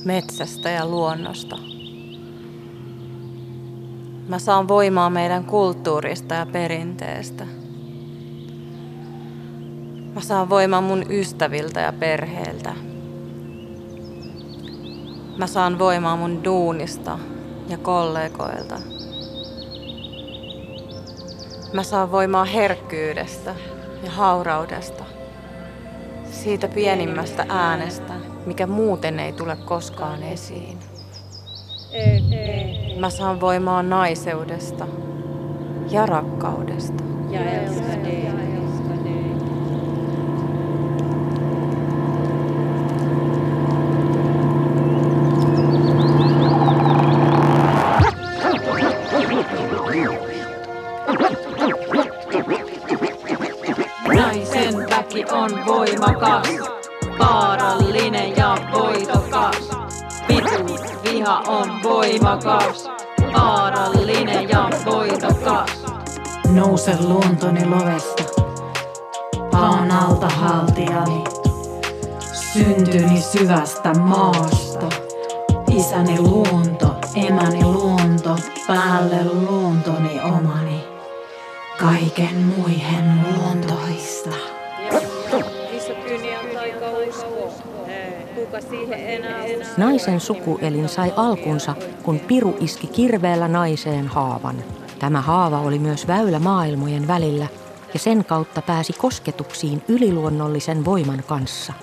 metsästä 0.05 0.69
ja 0.69 0.85
luonnosta. 0.85 1.57
Mä 4.27 4.39
saan 4.39 4.67
voimaa 4.67 5.09
meidän 5.09 5.43
kulttuurista 5.43 6.33
ja 6.33 6.45
perinteestä. 6.45 7.45
Mä 10.15 10.21
saan 10.21 10.49
voimaa 10.49 10.81
mun 10.81 11.03
ystäviltä 11.09 11.79
ja 11.79 11.93
perheeltä. 11.93 12.73
Mä 15.37 15.47
saan 15.47 15.79
voimaa 15.79 16.17
mun 16.17 16.43
duunista 16.43 17.19
ja 17.69 17.77
kollegoilta. 17.77 18.79
Mä 21.73 21.83
saan 21.83 22.11
voimaa 22.11 22.45
herkkyydestä 22.45 23.55
ja 24.03 24.11
hauraudesta. 24.11 25.16
Siitä 26.43 26.67
pienimmästä 26.67 27.45
äänestä, 27.49 28.13
mikä 28.45 28.67
muuten 28.67 29.19
ei 29.19 29.33
tule 29.33 29.55
koskaan 29.55 30.23
esiin. 30.23 30.79
Mä 32.99 33.09
saan 33.09 33.41
voimaa 33.41 33.83
naiseudesta 33.83 34.87
ja 35.91 36.05
rakkaudesta. 36.05 37.03
Ja 37.29 37.39
voimakas, 62.19 62.89
vaarallinen 63.33 64.49
ja 64.49 64.69
voitokas. 64.85 65.85
Nouse 66.49 66.97
luontoni 67.01 67.65
lovesta, 67.65 68.23
paan 69.51 69.91
alta 69.91 70.27
haltiani. 70.27 71.23
Syntyni 72.53 73.21
syvästä 73.21 73.93
maasta, 73.93 74.89
isäni 75.71 76.19
luonto, 76.19 76.95
emäni 77.15 77.63
luonto, 77.63 78.35
päälle 78.67 79.23
luontoni 79.23 80.21
omani. 80.21 80.83
Kaiken 81.79 82.37
muihin 82.37 83.25
luontoista. 83.35 84.56
Naisen 89.77 90.19
sukuelin 90.19 90.89
sai 90.89 91.13
alkunsa, 91.15 91.75
kun 92.03 92.19
Piru 92.19 92.57
iski 92.59 92.87
kirveellä 92.87 93.47
naiseen 93.47 94.07
haavan. 94.07 94.55
Tämä 94.99 95.21
haava 95.21 95.59
oli 95.59 95.79
myös 95.79 96.07
väylä 96.07 96.39
maailmojen 96.39 97.07
välillä 97.07 97.47
ja 97.93 97.99
sen 97.99 98.25
kautta 98.25 98.61
pääsi 98.61 98.93
kosketuksiin 98.93 99.83
yliluonnollisen 99.87 100.85
voiman 100.85 101.23
kanssa. 101.27 101.73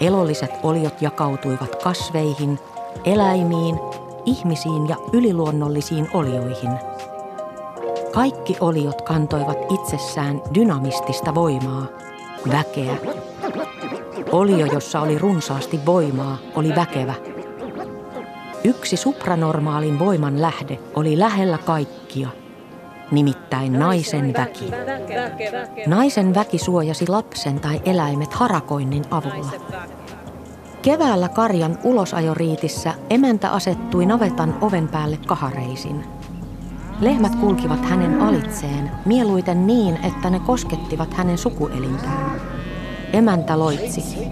Elolliset 0.00 0.50
oliot 0.62 1.02
jakautuivat 1.02 1.82
kasveihin, 1.82 2.58
eläimiin, 3.04 3.80
ihmisiin 4.26 4.88
ja 4.88 4.96
yliluonnollisiin 5.12 6.08
olioihin. 6.14 6.70
Kaikki 8.12 8.56
oliot 8.60 9.02
kantoivat 9.02 9.58
itsessään 9.70 10.42
dynamistista 10.54 11.34
voimaa, 11.34 11.86
väkeä. 12.52 12.96
Olio, 14.32 14.66
jossa 14.66 15.00
oli 15.00 15.18
runsaasti 15.18 15.80
voimaa, 15.86 16.38
oli 16.54 16.74
väkevä. 16.76 17.14
Yksi 18.64 18.96
supranormaalin 18.96 19.98
voiman 19.98 20.42
lähde 20.42 20.78
oli 20.94 21.18
lähellä 21.18 21.58
kaikkia, 21.58 22.28
nimittäin 23.10 23.72
naisen 23.72 24.34
väki. 24.36 24.70
Naisen 25.86 26.34
väki 26.34 26.58
suojasi 26.58 27.08
lapsen 27.08 27.60
tai 27.60 27.80
eläimet 27.84 28.32
harakoinnin 28.34 29.04
avulla. 29.10 29.50
Keväällä 30.82 31.28
karjan 31.28 31.78
ulosajoriitissä 31.84 32.94
emäntä 33.10 33.50
asettui 33.50 34.06
navetan 34.06 34.58
oven 34.60 34.88
päälle 34.88 35.18
kahareisin. 35.26 36.04
Lehmät 37.00 37.34
kulkivat 37.34 37.84
hänen 37.84 38.20
alitseen, 38.20 38.90
mieluiten 39.06 39.66
niin, 39.66 39.98
että 40.02 40.30
ne 40.30 40.40
koskettivat 40.40 41.14
hänen 41.14 41.38
sukuelintään. 41.38 42.40
Emäntä 43.12 43.58
loitsi. 43.58 44.28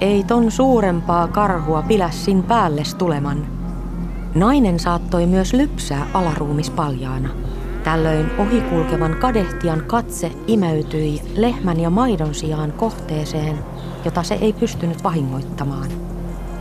Ei 0.00 0.24
ton 0.24 0.50
suurempaa 0.50 1.28
karhua 1.28 1.82
pilässin 1.82 2.42
päälles 2.42 2.94
tuleman. 2.94 3.46
Nainen 4.34 4.80
saattoi 4.80 5.26
myös 5.26 5.52
lypsää 5.52 6.06
alaruumispaljaana. 6.14 7.28
Tällöin 7.84 8.30
ohikulkevan 8.38 9.16
kadehtian 9.20 9.82
katse 9.86 10.32
imeytyi 10.46 11.22
lehmän 11.34 11.80
ja 11.80 11.90
maidon 11.90 12.34
sijaan 12.34 12.72
kohteeseen, 12.72 13.58
jota 14.04 14.22
se 14.22 14.34
ei 14.34 14.52
pystynyt 14.52 15.04
vahingoittamaan. 15.04 15.88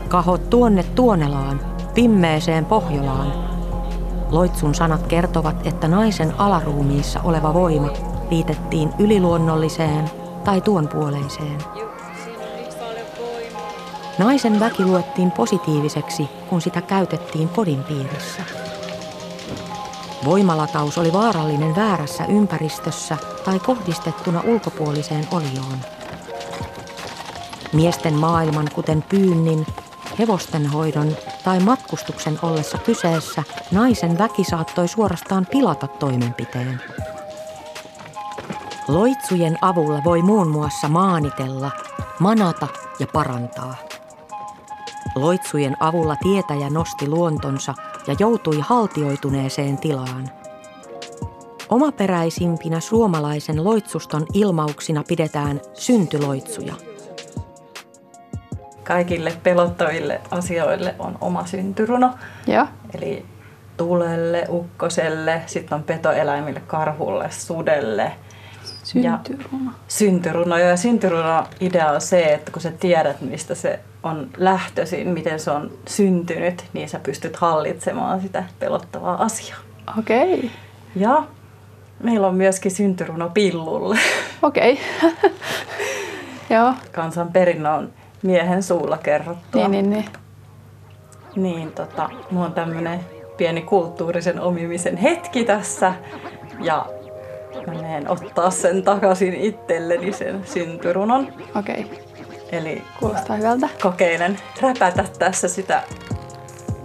Kahot 0.08 0.50
tuonne 0.50 0.84
Tuonelaan, 0.84 1.60
pimmeeseen 1.94 2.66
Pohjolaan. 2.66 3.34
Loitsun 4.32 4.76
sanat 4.76 5.08
kertovat, 5.08 5.68
että 5.68 5.88
naisen 5.88 6.40
alaruumiissa 6.40 7.22
oleva 7.24 7.54
voima 7.54 7.90
liitettiin 8.32 8.90
yliluonnolliseen 9.00 10.25
tai 10.46 10.62
tuon 10.62 10.88
puoleiseen. 10.88 11.58
Naisen 14.18 14.60
väki 14.60 14.84
luettiin 14.84 15.32
positiiviseksi, 15.32 16.30
kun 16.50 16.62
sitä 16.62 16.82
käytettiin 16.82 17.50
kodin 17.50 17.84
piirissä. 17.84 18.42
Voimalataus 20.26 20.98
oli 20.98 21.14
vaarallinen 21.14 21.76
väärässä 21.76 22.26
ympäristössä 22.26 23.18
tai 23.46 23.60
kohdistettuna 23.60 24.42
ulkopuoliseen 24.46 25.28
olioon. 25.32 25.78
Miesten 27.74 28.14
maailman, 28.14 28.68
kuten 28.74 29.04
pyynnin, 29.10 29.66
hevostenhoidon 30.20 31.18
tai 31.44 31.60
matkustuksen 31.60 32.40
ollessa 32.42 32.78
kyseessä, 32.78 33.44
naisen 33.72 34.18
väki 34.18 34.44
saattoi 34.44 34.88
suorastaan 34.88 35.48
pilata 35.52 35.88
toimenpiteen. 35.88 36.82
Loitsujen 38.88 39.58
avulla 39.62 40.02
voi 40.04 40.22
muun 40.22 40.48
muassa 40.48 40.88
maanitella, 40.88 41.72
manata 42.20 42.68
ja 43.00 43.08
parantaa. 43.14 43.76
Loitsujen 45.16 45.78
avulla 45.80 46.16
tietäjä 46.16 46.70
nosti 46.70 47.08
luontonsa 47.08 47.74
ja 48.08 48.16
joutui 48.20 48.60
haltioituneeseen 48.60 49.78
tilaan. 49.78 50.30
Omaperäisimpinä 51.70 52.80
suomalaisen 52.80 53.64
loitsuston 53.64 54.26
ilmauksina 54.34 55.04
pidetään 55.08 55.62
syntyloitsuja. 55.74 56.74
Kaikille 58.84 59.34
pelottaville 59.44 60.22
asioille 60.32 60.96
on 61.00 61.18
oma 61.22 61.46
syntyruno. 61.46 62.14
Joo. 62.48 62.66
Eli 62.94 63.26
tulelle, 63.78 64.46
ukkoselle, 64.50 65.42
sitten 65.46 65.76
on 65.76 65.84
petoeläimille, 65.84 66.60
karhulle, 66.68 67.32
sudelle. 67.32 68.12
Syntyruno. 68.86 69.66
Ja 69.66 69.74
syntyruno. 69.88 70.58
Ja 70.58 70.78
syntyruno 70.78 71.44
idea 71.60 71.92
on 71.92 72.02
se, 72.02 72.24
että 72.24 72.52
kun 72.52 72.62
sä 72.62 72.72
tiedät, 72.72 73.22
mistä 73.22 73.56
se 73.56 73.80
on 74.04 74.30
lähtöisin, 74.38 75.08
miten 75.08 75.40
se 75.40 75.52
on 75.52 75.72
syntynyt, 75.88 76.66
niin 76.74 76.90
sä 76.90 77.00
pystyt 77.00 77.36
hallitsemaan 77.36 78.22
sitä 78.22 78.44
pelottavaa 78.60 79.24
asiaa. 79.24 79.60
Okei. 80.00 80.34
Okay. 80.34 80.50
Ja 80.96 81.24
meillä 82.04 82.28
on 82.28 82.36
myöskin 82.36 82.72
syntyruno 82.72 83.30
pillulle. 83.30 83.98
Okei. 84.42 84.80
Okay. 85.04 85.32
Joo. 86.50 86.74
Kansan 86.92 87.32
perinnö 87.32 87.74
on 87.74 87.94
miehen 88.24 88.64
suulla 88.64 88.98
kerrottua. 88.98 89.68
Niin, 89.68 89.90
niin, 89.90 89.90
niin. 89.90 90.06
Niin, 91.36 91.72
tota, 91.72 92.10
mulla 92.32 92.46
on 92.46 92.54
tämmönen 92.54 93.00
pieni 93.38 93.62
kulttuurisen 93.62 94.42
omimisen 94.42 94.98
hetki 94.98 95.44
tässä. 95.44 95.94
Ja 96.60 96.86
mä 97.68 97.74
menen 97.74 98.10
ottaa 98.10 98.50
sen 98.52 98.84
takaisin 98.84 99.34
itselleni 99.34 100.14
sen 100.14 100.42
syntyrunon. 100.46 101.28
Okei. 101.56 101.86
Okay. 101.86 101.98
Eli 102.52 102.82
Kuulostaa 103.00 103.36
hyvältä. 103.36 103.70
kokeilen 103.82 104.40
räpätä 104.62 105.06
tässä 105.20 105.48
sitä 105.48 105.84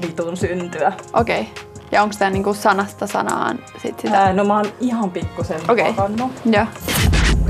vitun 0.03 0.37
syntyä. 0.37 0.93
Okei. 1.13 1.41
Okay. 1.41 1.65
Ja 1.93 2.03
onko 2.03 2.15
tämä 2.19 2.31
niinku 2.31 2.55
sanasta 2.55 3.07
sanaan 3.07 3.59
sit 3.83 4.01
sitä? 4.01 4.19
Ää, 4.19 4.33
no 4.33 4.45
mä 4.45 4.57
oon 4.57 4.73
ihan 4.81 5.11
pikkusen 5.11 5.61
Okei. 5.69 5.91
okay. 5.91 6.29
Joo. 6.45 6.67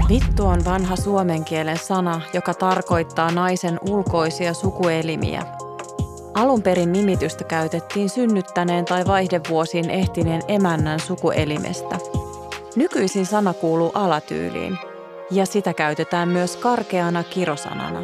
Vittu 0.08 0.46
on 0.46 0.64
vanha 0.64 0.96
suomen 0.96 1.44
kielen 1.44 1.78
sana, 1.78 2.20
joka 2.32 2.54
tarkoittaa 2.54 3.30
naisen 3.30 3.78
ulkoisia 3.88 4.54
sukuelimiä. 4.54 5.42
Alun 6.34 6.62
perin 6.62 6.92
nimitystä 6.92 7.44
käytettiin 7.44 8.08
synnyttäneen 8.08 8.84
tai 8.84 9.06
vaihdevuosiin 9.06 9.90
ehtineen 9.90 10.42
emännän 10.48 11.00
sukuelimestä. 11.00 11.98
Nykyisin 12.76 13.26
sana 13.26 13.54
kuuluu 13.54 13.90
alatyyliin, 13.94 14.78
ja 15.30 15.46
sitä 15.46 15.74
käytetään 15.74 16.28
myös 16.28 16.56
karkeana 16.56 17.22
kirosanana. 17.22 18.02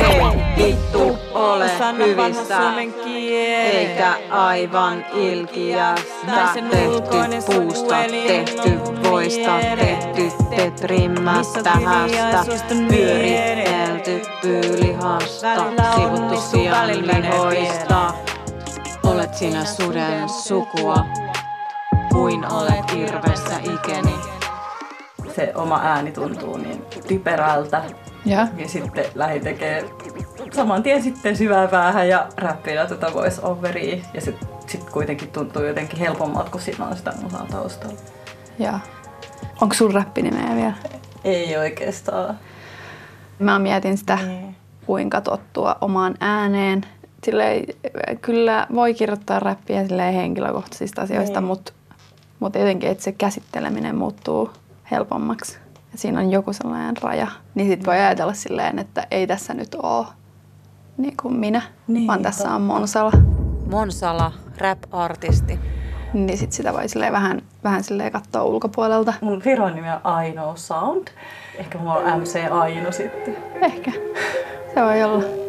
Ei 0.00 0.20
vittu 0.58 1.18
ole 1.34 1.70
hyvissä, 1.98 2.58
eikä 3.72 4.14
aivan 4.30 5.06
ilkiästä. 5.14 6.48
Tehty 6.70 7.16
puusta, 7.46 7.94
tehty 8.26 8.78
voista, 9.10 9.58
tehty 9.76 10.32
tetrimmästä 10.56 11.70
hästä. 11.70 12.44
Pyöritelty 12.88 14.22
pyylihasta, 14.42 15.54
sivuttu 15.96 16.40
sian 16.40 16.88
lihoista. 16.88 18.14
Olet 19.02 19.34
sinä 19.34 19.64
suden 19.64 20.28
sukua, 20.28 20.96
kuin 22.14 22.52
olet 22.52 22.92
irvessä 22.96 23.56
ikeni. 23.58 24.14
Se 25.36 25.52
oma 25.54 25.80
ääni 25.82 26.12
tuntuu 26.12 26.56
niin 26.56 26.82
typerältä. 27.08 27.82
Ja. 28.24 28.48
Ja 28.56 28.68
sitten 28.68 29.04
lähdin 29.14 29.42
tekee 29.42 29.84
saman 30.52 30.82
tien 30.82 31.02
sitten 31.02 31.36
syvää 31.36 31.68
päähän 31.68 32.08
ja 32.08 32.26
räppinä 32.36 32.86
tätä 32.86 33.06
voice 33.14 33.40
overia. 33.42 33.96
Ja 34.14 34.20
sitten 34.20 34.48
sit 34.66 34.90
kuitenkin 34.90 35.28
tuntuu 35.30 35.62
jotenkin 35.62 35.98
helpommalta, 35.98 36.50
kun 36.50 36.60
siinä 36.60 36.86
on 36.86 36.96
sitä 36.96 37.12
musaa 37.22 37.46
taustalla. 37.50 37.96
Joo. 38.58 38.78
Onko 39.60 39.74
sun 39.74 39.94
räppinimeä 39.94 40.56
vielä? 40.56 40.74
Ei 41.24 41.56
oikeastaan. 41.56 42.38
Mä 43.38 43.58
mietin 43.58 43.98
sitä, 43.98 44.18
kuinka 44.86 45.20
tottua 45.20 45.76
omaan 45.80 46.14
ääneen. 46.20 46.80
Silleen, 47.24 47.64
kyllä 48.20 48.66
voi 48.74 48.94
kirjoittaa 48.94 49.40
räppiä 49.40 49.86
silleen 49.86 50.14
henkilökohtaisista 50.14 51.02
asioista, 51.02 51.40
Niin. 51.40 51.46
mutta 51.48 51.72
mut 52.40 52.54
jotenkin, 52.54 52.90
että 52.90 53.04
se 53.04 53.12
käsitteleminen 53.12 53.96
muuttuu 53.96 54.50
helpommaksi. 54.90 55.58
Ja 55.92 55.98
siinä 55.98 56.20
on 56.20 56.30
joku 56.30 56.52
sellainen 56.52 56.96
raja. 57.02 57.26
Niin 57.54 57.68
sit 57.68 57.86
voi 57.86 57.94
ajatella 57.94 58.34
silleen, 58.34 58.78
että 58.78 59.06
ei 59.10 59.26
tässä 59.26 59.54
nyt 59.54 59.74
ole 59.82 60.06
niin 60.96 61.16
kuin 61.22 61.34
minä, 61.34 61.62
Niin, 61.86 62.06
vaan 62.06 62.22
tässä 62.22 62.50
on. 62.54 62.62
Monsala. 62.62 63.12
Monsala, 63.70 64.32
rap-artisti. 64.58 65.58
Niin 66.12 66.38
sit 66.38 66.52
sitä 66.52 66.72
voi 66.72 66.88
silleen 66.88 67.12
vähän, 67.12 67.42
vähän 67.64 67.84
silleen 67.84 68.12
katsoa 68.12 68.42
ulkopuolelta. 68.42 69.12
Mun 69.20 69.42
viron 69.44 69.74
nimi 69.74 69.90
on 69.90 70.00
Aino 70.04 70.52
Sound. 70.56 71.08
Ehkä 71.58 71.78
mulla 71.78 71.94
on 71.94 72.20
MC 72.20 72.38
Aino 72.50 72.92
sitten. 72.92 73.36
Ehkä. 73.62 73.92
Se 74.74 74.82
voi 74.82 75.02
olla. 75.02 75.43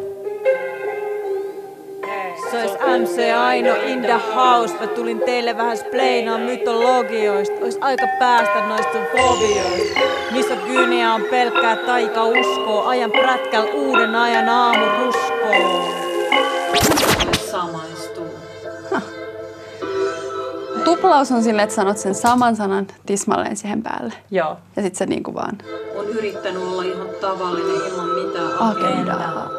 Se 2.50 2.60
olisi 2.60 2.74
MC 2.74 3.32
Aino 3.38 3.74
in 3.74 4.00
the 4.00 4.20
house. 4.34 4.74
Mä 4.80 4.86
tulin 4.86 5.20
teille 5.20 5.56
vähän 5.56 5.76
spleinaan 5.76 6.40
mytologioista. 6.40 7.54
Ois 7.64 7.78
aika 7.80 8.06
päästä 8.18 8.66
noista 8.68 8.98
fobioista. 9.16 10.00
Missä 10.32 10.56
kyyniä 10.56 11.14
on 11.14 11.22
pelkkää 11.30 11.76
taika 11.76 12.24
uskoo. 12.24 12.86
Ajan 12.86 13.10
prätkäl 13.10 13.68
uuden 13.74 14.14
ajan 14.14 14.48
aamu 14.48 14.84
ruskoo. 14.98 15.94
Samaistuu. 17.50 18.26
Tuplaus 20.84 21.32
on 21.32 21.42
silleen, 21.42 21.64
että 21.64 21.76
sanot 21.76 21.98
sen 21.98 22.14
saman 22.14 22.56
sanan 22.56 22.86
tismalleen 23.06 23.56
siihen 23.56 23.82
päälle. 23.82 24.14
Joo. 24.30 24.56
Ja 24.76 24.82
sitten 24.82 24.98
se 24.98 25.06
niinku 25.06 25.34
vaan 25.34 25.58
On 26.06 26.12
yrittänyt 26.12 26.62
olla 26.62 26.82
ihan 26.82 27.08
tavallinen 27.20 27.86
ilman 27.86 28.08
mitään 28.08 28.58
agendaa. 28.58 29.50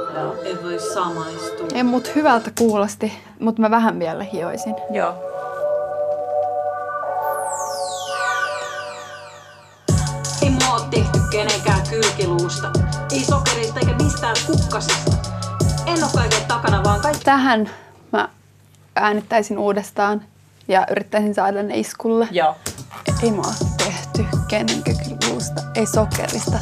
Ei 0.43 0.58
voi 0.64 0.80
samaistua. 0.93 1.68
Ei, 1.74 1.84
mut 1.84 2.16
hyvältä 2.16 2.52
kuulosti, 2.58 3.14
mutta 3.39 3.62
mä 3.62 3.72
vähän 3.72 4.00
vielä 4.00 4.24
hioisin. 4.24 4.76
Joo. 4.91 5.14
Ei 10.41 10.50
mua 10.50 10.74
oo 10.74 10.80
tehty 10.80 11.20
kenenkään 11.32 11.82
kylkiluusta. 11.89 12.72
Ei 13.12 13.24
sokerista 13.24 13.80
eikä 13.80 14.04
mistään 14.04 14.36
kukkasista. 14.48 15.12
En 15.86 16.04
oo 16.04 16.10
kaiken 16.16 16.45
takana, 16.48 16.84
vaan 16.84 17.02
kaikki 17.02 17.24
Tähän 17.24 17.70
mä 18.12 18.30
äänittäisin 18.95 19.58
uudestaan 19.58 20.22
ja 20.68 20.86
yrittäisin 20.91 21.34
saada 21.34 21.64
ne 21.64 21.78
iskulle. 21.78 22.28
Joo. 22.32 22.56
Ei 23.24 23.32
mua 23.32 23.45
oo 23.45 23.68
tehty 23.78 24.26
kenenkään 24.48 24.98
luusta, 25.38 25.62
ei 25.76 25.86
sokerista, 25.86 26.60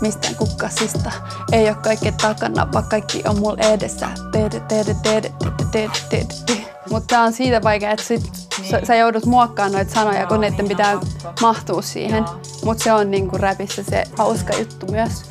mistään 0.00 0.36
kukkasista. 0.36 1.12
Ei 1.52 1.68
oo 1.68 1.74
kaiken 1.74 2.14
takana, 2.14 2.72
vaan 2.72 2.84
kaikki 2.84 3.22
on 3.28 3.38
mulla 3.38 3.62
edessä. 3.62 4.08
Teede, 4.32 4.60
teede, 4.60 4.96
teede, 5.02 5.32
teede, 5.38 5.64
teede, 5.70 5.92
teede, 6.10 6.34
teede. 6.46 6.76
Mutta 6.90 7.06
tää 7.06 7.22
on 7.22 7.32
siitä 7.32 7.62
vaikea, 7.62 7.90
että 7.90 8.04
sit 8.04 8.22
sä, 8.70 8.80
sä 8.84 8.94
joudut 8.94 9.26
muokkaamaan 9.26 9.72
noita 9.72 9.94
sanoja, 9.94 10.26
kun 10.26 10.40
niiden 10.40 10.68
pitää 10.68 10.98
mahtua 11.40 11.82
siihen. 11.82 12.24
Mutta 12.64 12.84
se 12.84 12.92
on 12.92 13.10
niinku 13.10 13.38
räpissä 13.38 13.82
se 13.82 14.04
hauska 14.18 14.56
juttu 14.56 14.86
myös. 14.90 15.24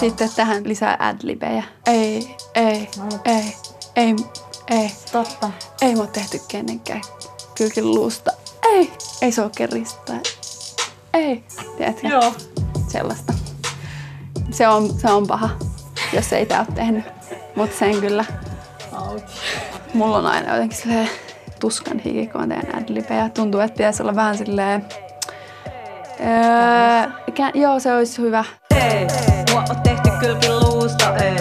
Sitten 0.00 0.30
tähän 0.36 0.68
lisää 0.68 0.96
adlibejä. 1.00 1.64
Ei, 1.86 2.36
ei, 2.54 2.88
ei, 3.24 3.56
ei, 3.96 4.16
ei. 4.70 4.90
Totta. 5.12 5.50
Ei 5.82 5.96
oo 5.96 6.06
tehty 6.06 6.40
kenenkään 6.48 7.02
kylkiluusta. 7.54 8.32
Ei, 8.62 8.92
ei 9.22 9.32
sokerista. 9.32 10.12
Ei, 11.16 11.44
tiedätkö? 11.76 12.08
Joo. 12.08 12.34
Sellaista. 12.88 13.32
Se 14.50 14.68
on, 14.68 14.94
se 14.98 15.10
on 15.12 15.26
paha, 15.26 15.50
jos 16.12 16.32
ei 16.32 16.46
tää 16.46 16.60
oo 16.60 16.74
tehnyt. 16.74 17.04
Mut 17.56 17.72
sen 17.72 18.00
kyllä. 18.00 18.24
Mulla 19.94 20.18
on 20.18 20.26
aina 20.26 20.52
jotenkin 20.54 20.78
silleen 20.78 21.08
tuskan 21.60 21.98
hiki, 21.98 22.26
kun 22.26 22.48
teen 22.48 22.76
adlibejä. 22.76 23.28
Tuntuu, 23.28 23.60
että 23.60 23.76
pitäisi 23.76 24.02
olla 24.02 24.14
vähän 24.14 24.38
silleen... 24.38 24.86
Öö, 26.20 27.50
joo, 27.54 27.80
se 27.80 27.92
olisi 27.92 28.22
hyvä. 28.22 28.44
Ei, 28.74 29.06
mua 29.50 29.64
on 29.70 29.80
tehty 29.82 30.10
kylkiluusta, 30.20 31.16
ei. 31.16 31.36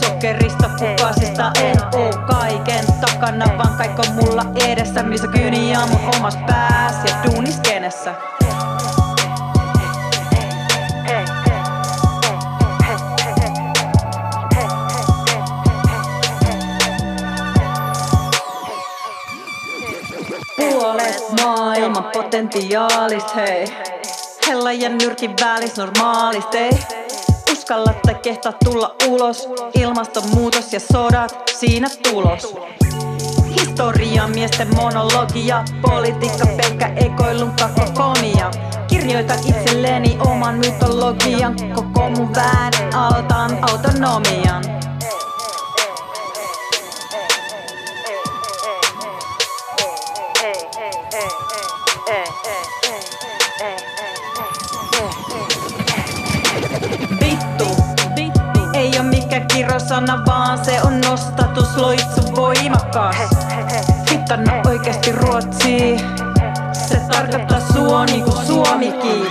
Sokerista, 0.00 0.70
kukasista 0.78 1.52
en 1.62 1.76
oo 1.94 2.12
kaiken 2.26 2.84
takana, 3.20 3.58
vaan 3.58 3.76
kaikki 3.76 4.08
on 4.08 4.14
mulla 4.14 4.44
edessä, 4.66 5.02
missä 5.02 5.26
kyni 5.28 5.76
on 5.76 5.88
mun 5.88 6.14
omas 6.16 6.36
pääs 6.46 6.94
ja 7.04 7.14
duuniskenessä. 7.24 8.14
Puolet 20.56 21.22
maailman 21.42 22.04
potentiaalista, 22.12 23.34
hei. 23.34 23.66
Hella 24.46 24.72
ja 24.72 24.88
nyrkin 24.88 25.34
välis 25.40 25.76
normaalist, 25.76 26.54
ei. 26.54 26.70
Uskalla 27.52 27.94
tai 28.06 28.14
kehtaa 28.14 28.52
tulla 28.64 28.96
ulos. 29.08 29.48
Ilmastonmuutos 29.74 30.72
ja 30.72 30.80
sodat, 30.80 31.42
siinä 31.58 31.88
tulos. 32.10 32.54
Historia, 33.76 34.28
miesten 34.28 34.74
monologia, 34.74 35.64
politiikka, 35.82 36.46
pelkkä 36.46 36.86
ekoilun 36.86 37.52
kakokomia. 37.60 38.50
Kirjoitan 38.88 39.38
itselleni 39.46 40.18
oman 40.20 40.54
mytologian, 40.54 41.54
koko 41.74 42.10
mun 42.10 42.34
väen 42.34 42.94
altaan 42.94 43.58
autonomian. 43.70 44.64
Vittu, 57.20 57.76
ei 58.74 58.98
kirosana, 59.54 60.24
vaan 60.26 60.64
se 60.64 60.82
on 60.82 61.00
nostatus, 61.00 61.76
loitsu 61.76 62.36
voimakas. 62.36 63.55
Hittanna 64.26 64.70
oikeesti 64.70 65.12
ruotsi, 65.12 65.96
se 66.72 67.00
tarkoittaa 67.10 67.60
suoni 67.60 68.20
kuin 68.22 68.46
suomikin. 68.46 69.26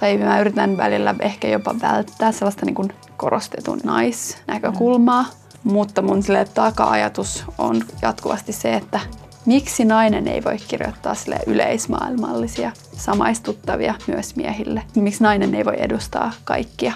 Tai 0.00 0.18
mä 0.18 0.40
yritän 0.40 0.76
välillä 0.76 1.14
ehkä 1.20 1.48
jopa 1.48 1.74
välttää 1.82 2.32
sellaista 2.32 2.66
niin 2.66 2.92
korostetun 3.16 3.80
naisnäkökulmaa. 3.84 5.24
Mutta 5.64 6.02
mun 6.02 6.22
sille 6.22 6.44
taka-ajatus 6.54 7.44
on 7.58 7.82
jatkuvasti 8.02 8.52
se, 8.52 8.74
että 8.74 9.00
miksi 9.46 9.84
nainen 9.84 10.28
ei 10.28 10.44
voi 10.44 10.56
kirjoittaa 10.68 11.14
sille 11.14 11.38
yleismaailmallisia, 11.46 12.72
samaistuttavia 12.96 13.94
myös 14.06 14.36
miehille. 14.36 14.82
Miksi 14.96 15.22
nainen 15.22 15.54
ei 15.54 15.64
voi 15.64 15.76
edustaa 15.78 16.32
kaikkia. 16.44 16.92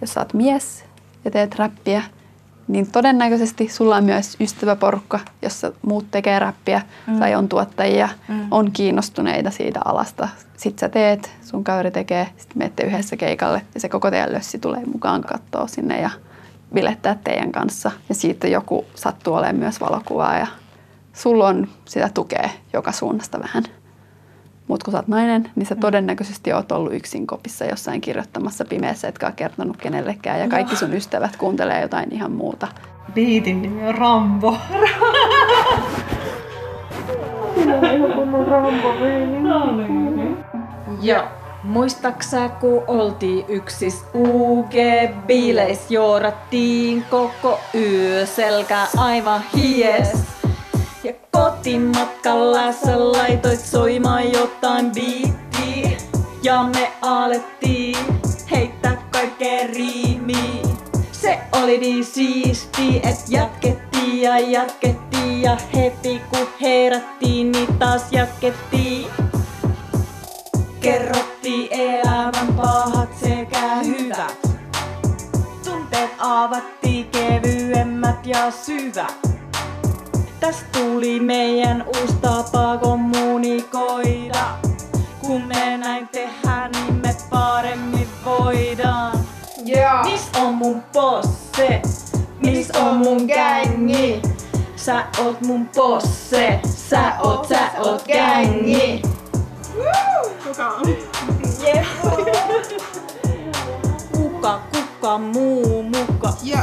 Jos 0.00 0.14
sä 0.14 0.20
oot 0.20 0.34
mies 0.34 0.84
ja 1.24 1.30
teet 1.30 1.54
räppiä, 1.54 2.02
niin 2.68 2.92
todennäköisesti 2.92 3.68
sulla 3.68 3.96
on 3.96 4.04
myös 4.04 4.36
ystäväporukka, 4.40 5.20
jossa 5.42 5.72
muut 5.82 6.10
tekee 6.10 6.38
räppiä 6.38 6.82
mm. 7.06 7.18
tai 7.18 7.34
on 7.34 7.48
tuottajia, 7.48 8.08
mm. 8.28 8.46
on 8.50 8.72
kiinnostuneita 8.72 9.50
siitä 9.50 9.80
alasta. 9.84 10.28
Sitten 10.56 10.80
sä 10.80 10.88
teet, 10.88 11.30
sun 11.42 11.64
kaveri 11.64 11.90
tekee, 11.90 12.28
sitten 12.36 12.58
menette 12.58 12.82
yhdessä 12.82 13.16
keikalle 13.16 13.62
ja 13.74 13.80
se 13.80 13.88
koko 13.88 14.10
teidän 14.10 14.32
lössi 14.32 14.58
tulee 14.58 14.84
mukaan 14.84 15.22
katsoa 15.22 15.66
sinne 15.66 16.00
ja 16.00 16.10
bilettää 16.74 17.16
teidän 17.24 17.52
kanssa. 17.52 17.90
Ja 18.08 18.14
siitä 18.14 18.48
joku 18.48 18.84
sattuu 18.94 19.34
olemaan 19.34 19.56
myös 19.56 19.80
valokuvaa 19.80 20.38
ja 20.38 20.46
sulla 21.16 21.48
on 21.48 21.68
sitä 21.84 22.10
tukea 22.14 22.50
joka 22.72 22.92
suunnasta 22.92 23.40
vähän. 23.40 23.64
Mutta 24.68 24.84
kun 24.84 24.92
sä 24.92 24.98
oot 24.98 25.08
nainen, 25.08 25.50
niin 25.54 25.66
sä 25.66 25.74
todennäköisesti 25.74 26.52
oot 26.52 26.72
ollut 26.72 26.94
yksin 26.94 27.26
kopissa 27.26 27.64
jossain 27.64 28.00
kirjoittamassa 28.00 28.64
pimeässä, 28.64 29.08
etkä 29.08 29.26
ole 29.26 29.34
kertonut 29.36 29.76
kenellekään. 29.76 30.40
Ja 30.40 30.48
kaikki 30.48 30.76
sun 30.76 30.94
ystävät 30.94 31.36
kuuntelee 31.36 31.82
jotain 31.82 32.12
ihan 32.12 32.32
muuta. 32.32 32.68
Biitin 33.14 33.62
nimi 33.62 33.88
on 33.88 33.94
Rambo. 33.94 34.56
Joo. 41.02 41.24
Muistaksä, 41.62 42.48
kun 42.48 42.82
oltiin 42.86 43.44
yksis 43.48 44.04
UG-bileis, 44.14 45.90
joorattiin 45.90 47.04
koko 47.10 47.60
yö, 47.74 48.26
selkä 48.26 48.86
aivan 48.96 49.42
hies. 49.54 50.35
Ja 51.06 51.12
kotimatkalla 51.30 52.72
sä 52.72 53.12
laitoit 53.12 53.60
soimaan 53.60 54.32
jotain 54.32 54.90
biittiä, 54.90 55.98
ja 56.42 56.62
me 56.62 56.92
alettiin 57.02 57.96
heittää 58.50 59.02
kaikkea 59.10 59.66
riimiä. 59.66 60.62
Se 61.12 61.38
oli 61.52 61.78
niin 61.78 62.04
siisti, 62.04 63.00
et 63.02 63.16
jatkettiin 63.28 64.22
ja 64.22 64.38
jatkettiin 64.38 65.42
ja 65.42 65.56
heti 65.74 66.20
kun 66.30 66.48
herättiin, 66.60 67.52
niin 67.52 67.78
taas 67.78 68.12
jatkettiin. 68.12 69.06
Kerrottiin 70.80 71.68
elämän 71.70 72.54
pahat 72.56 73.18
sekä 73.20 73.76
hyvät. 73.76 74.48
Tunteet 75.64 76.10
avattiin 76.18 77.06
kevyemmät 77.10 78.26
ja 78.26 78.50
syvät. 78.50 79.35
Tästä 80.40 80.64
tuli 80.72 81.20
meidän 81.20 81.84
uusi 81.86 82.14
tapa 82.20 82.78
kommunikoida. 82.82 84.46
Kun 85.20 85.42
me 85.42 85.76
näin 85.78 86.08
tehdään, 86.08 86.70
niin 86.72 86.94
me 86.94 87.16
paremmin 87.30 88.08
voidaan. 88.24 89.18
Yeah. 89.68 90.04
Mis 90.04 90.28
on 90.40 90.54
mun 90.54 90.82
posse? 90.92 91.82
Mis 92.40 92.70
on 92.70 92.96
mun 92.96 93.24
gängi? 93.26 94.22
Sä 94.76 95.04
oot 95.18 95.40
mun 95.40 95.68
posse. 95.68 96.60
Sä 96.90 97.12
oot, 97.22 97.48
sä 97.48 97.70
oot 97.78 98.04
gängi. 98.06 99.02
Kuka 100.44 100.68
on? 100.68 100.96
Kuka, 104.12 104.60
kuka 104.72 105.18
muu 105.18 105.82
muka? 105.82 106.32
Ja 106.42 106.58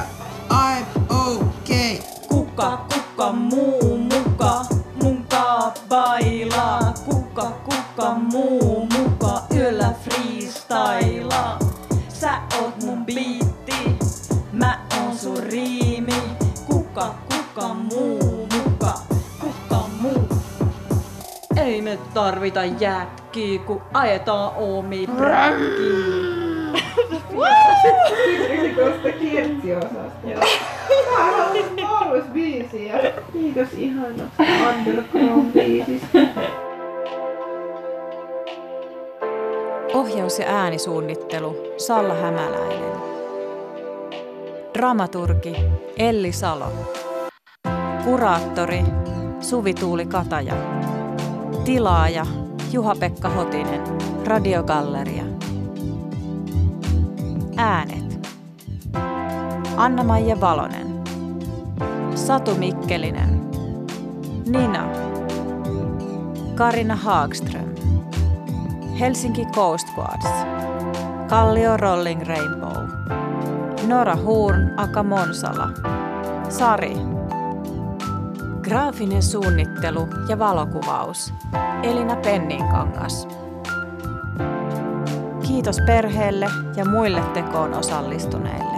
I'm 0.50 0.86
okay. 1.10 1.98
Kuka, 2.30 2.78
kuka 2.78 3.13
muu 3.32 3.98
muka, 3.98 4.66
munka 5.04 5.72
bailaa. 5.90 6.94
Kuka, 7.06 7.52
kuka 7.66 8.14
muu 8.14 8.88
muka, 8.98 9.42
yöllä 9.56 9.94
freestylaa. 10.04 11.60
Sä 12.10 12.32
oot 12.62 12.84
mun 12.84 13.06
biitti, 13.06 13.98
mä 14.54 14.80
oon 14.98 15.18
sun 15.18 15.38
riimi. 15.44 16.24
Kuka, 16.66 17.16
kuka 17.30 17.68
muu 17.74 18.48
muka, 18.54 18.94
kuka 19.40 19.80
muu. 20.02 20.28
Ei 21.56 21.82
me 21.82 22.00
tarvita 22.14 22.64
jätkiä, 22.66 23.60
kun 23.60 23.82
ajetaan 23.94 24.52
omi 24.56 25.08
bräkkiä. 25.08 26.84
Tuosta 28.76 29.12
kirtsiosasta. 29.20 30.63
Ja 32.74 33.12
kiitos 33.34 33.74
ihanasta 33.78 34.44
underground-biisistä. 34.70 36.20
Ohjaus 39.94 40.40
ja 40.40 40.46
äänisuunnittelu 40.48 41.56
Salla 41.78 42.14
Hämäläinen. 42.14 42.94
Dramaturgi 44.74 45.56
Elli 45.98 46.32
Salo. 46.32 46.66
Kuraattori 48.04 48.84
Suvi 49.40 49.74
Tuuli 49.74 50.06
Kataja. 50.06 50.54
Tilaaja 51.66 52.26
Juha-Pekka 52.72 53.30
Hotinen. 53.30 53.82
Radiogalleria. 54.26 55.24
Äänet. 57.58 58.30
Anna-Maija 59.78 60.42
Valonen. 60.42 60.83
Satu 62.28 62.56
Mikkelinen. 62.56 63.52
Nina. 64.46 64.88
Karina 66.56 66.96
Haagström. 66.96 67.76
Helsinki 69.00 69.46
Coast 69.46 69.88
Guards. 69.96 70.28
Kallio 71.30 71.78
Rolling 71.78 72.28
Rainbow. 72.28 72.88
Nora 73.88 74.16
Horn 74.16 74.80
Aka 74.80 75.04
Monsala. 75.04 75.70
Sari. 76.50 76.98
Graafinen 78.62 79.24
suunnittelu 79.24 80.08
ja 80.28 80.40
valokuvaus. 80.40 81.34
Elina 81.82 82.16
Penninkangas. 82.16 83.28
Kiitos 85.48 85.78
perheelle 85.86 86.50
ja 86.76 86.86
muille 86.86 87.22
tekoon 87.22 87.74
osallistuneille. 87.74 88.73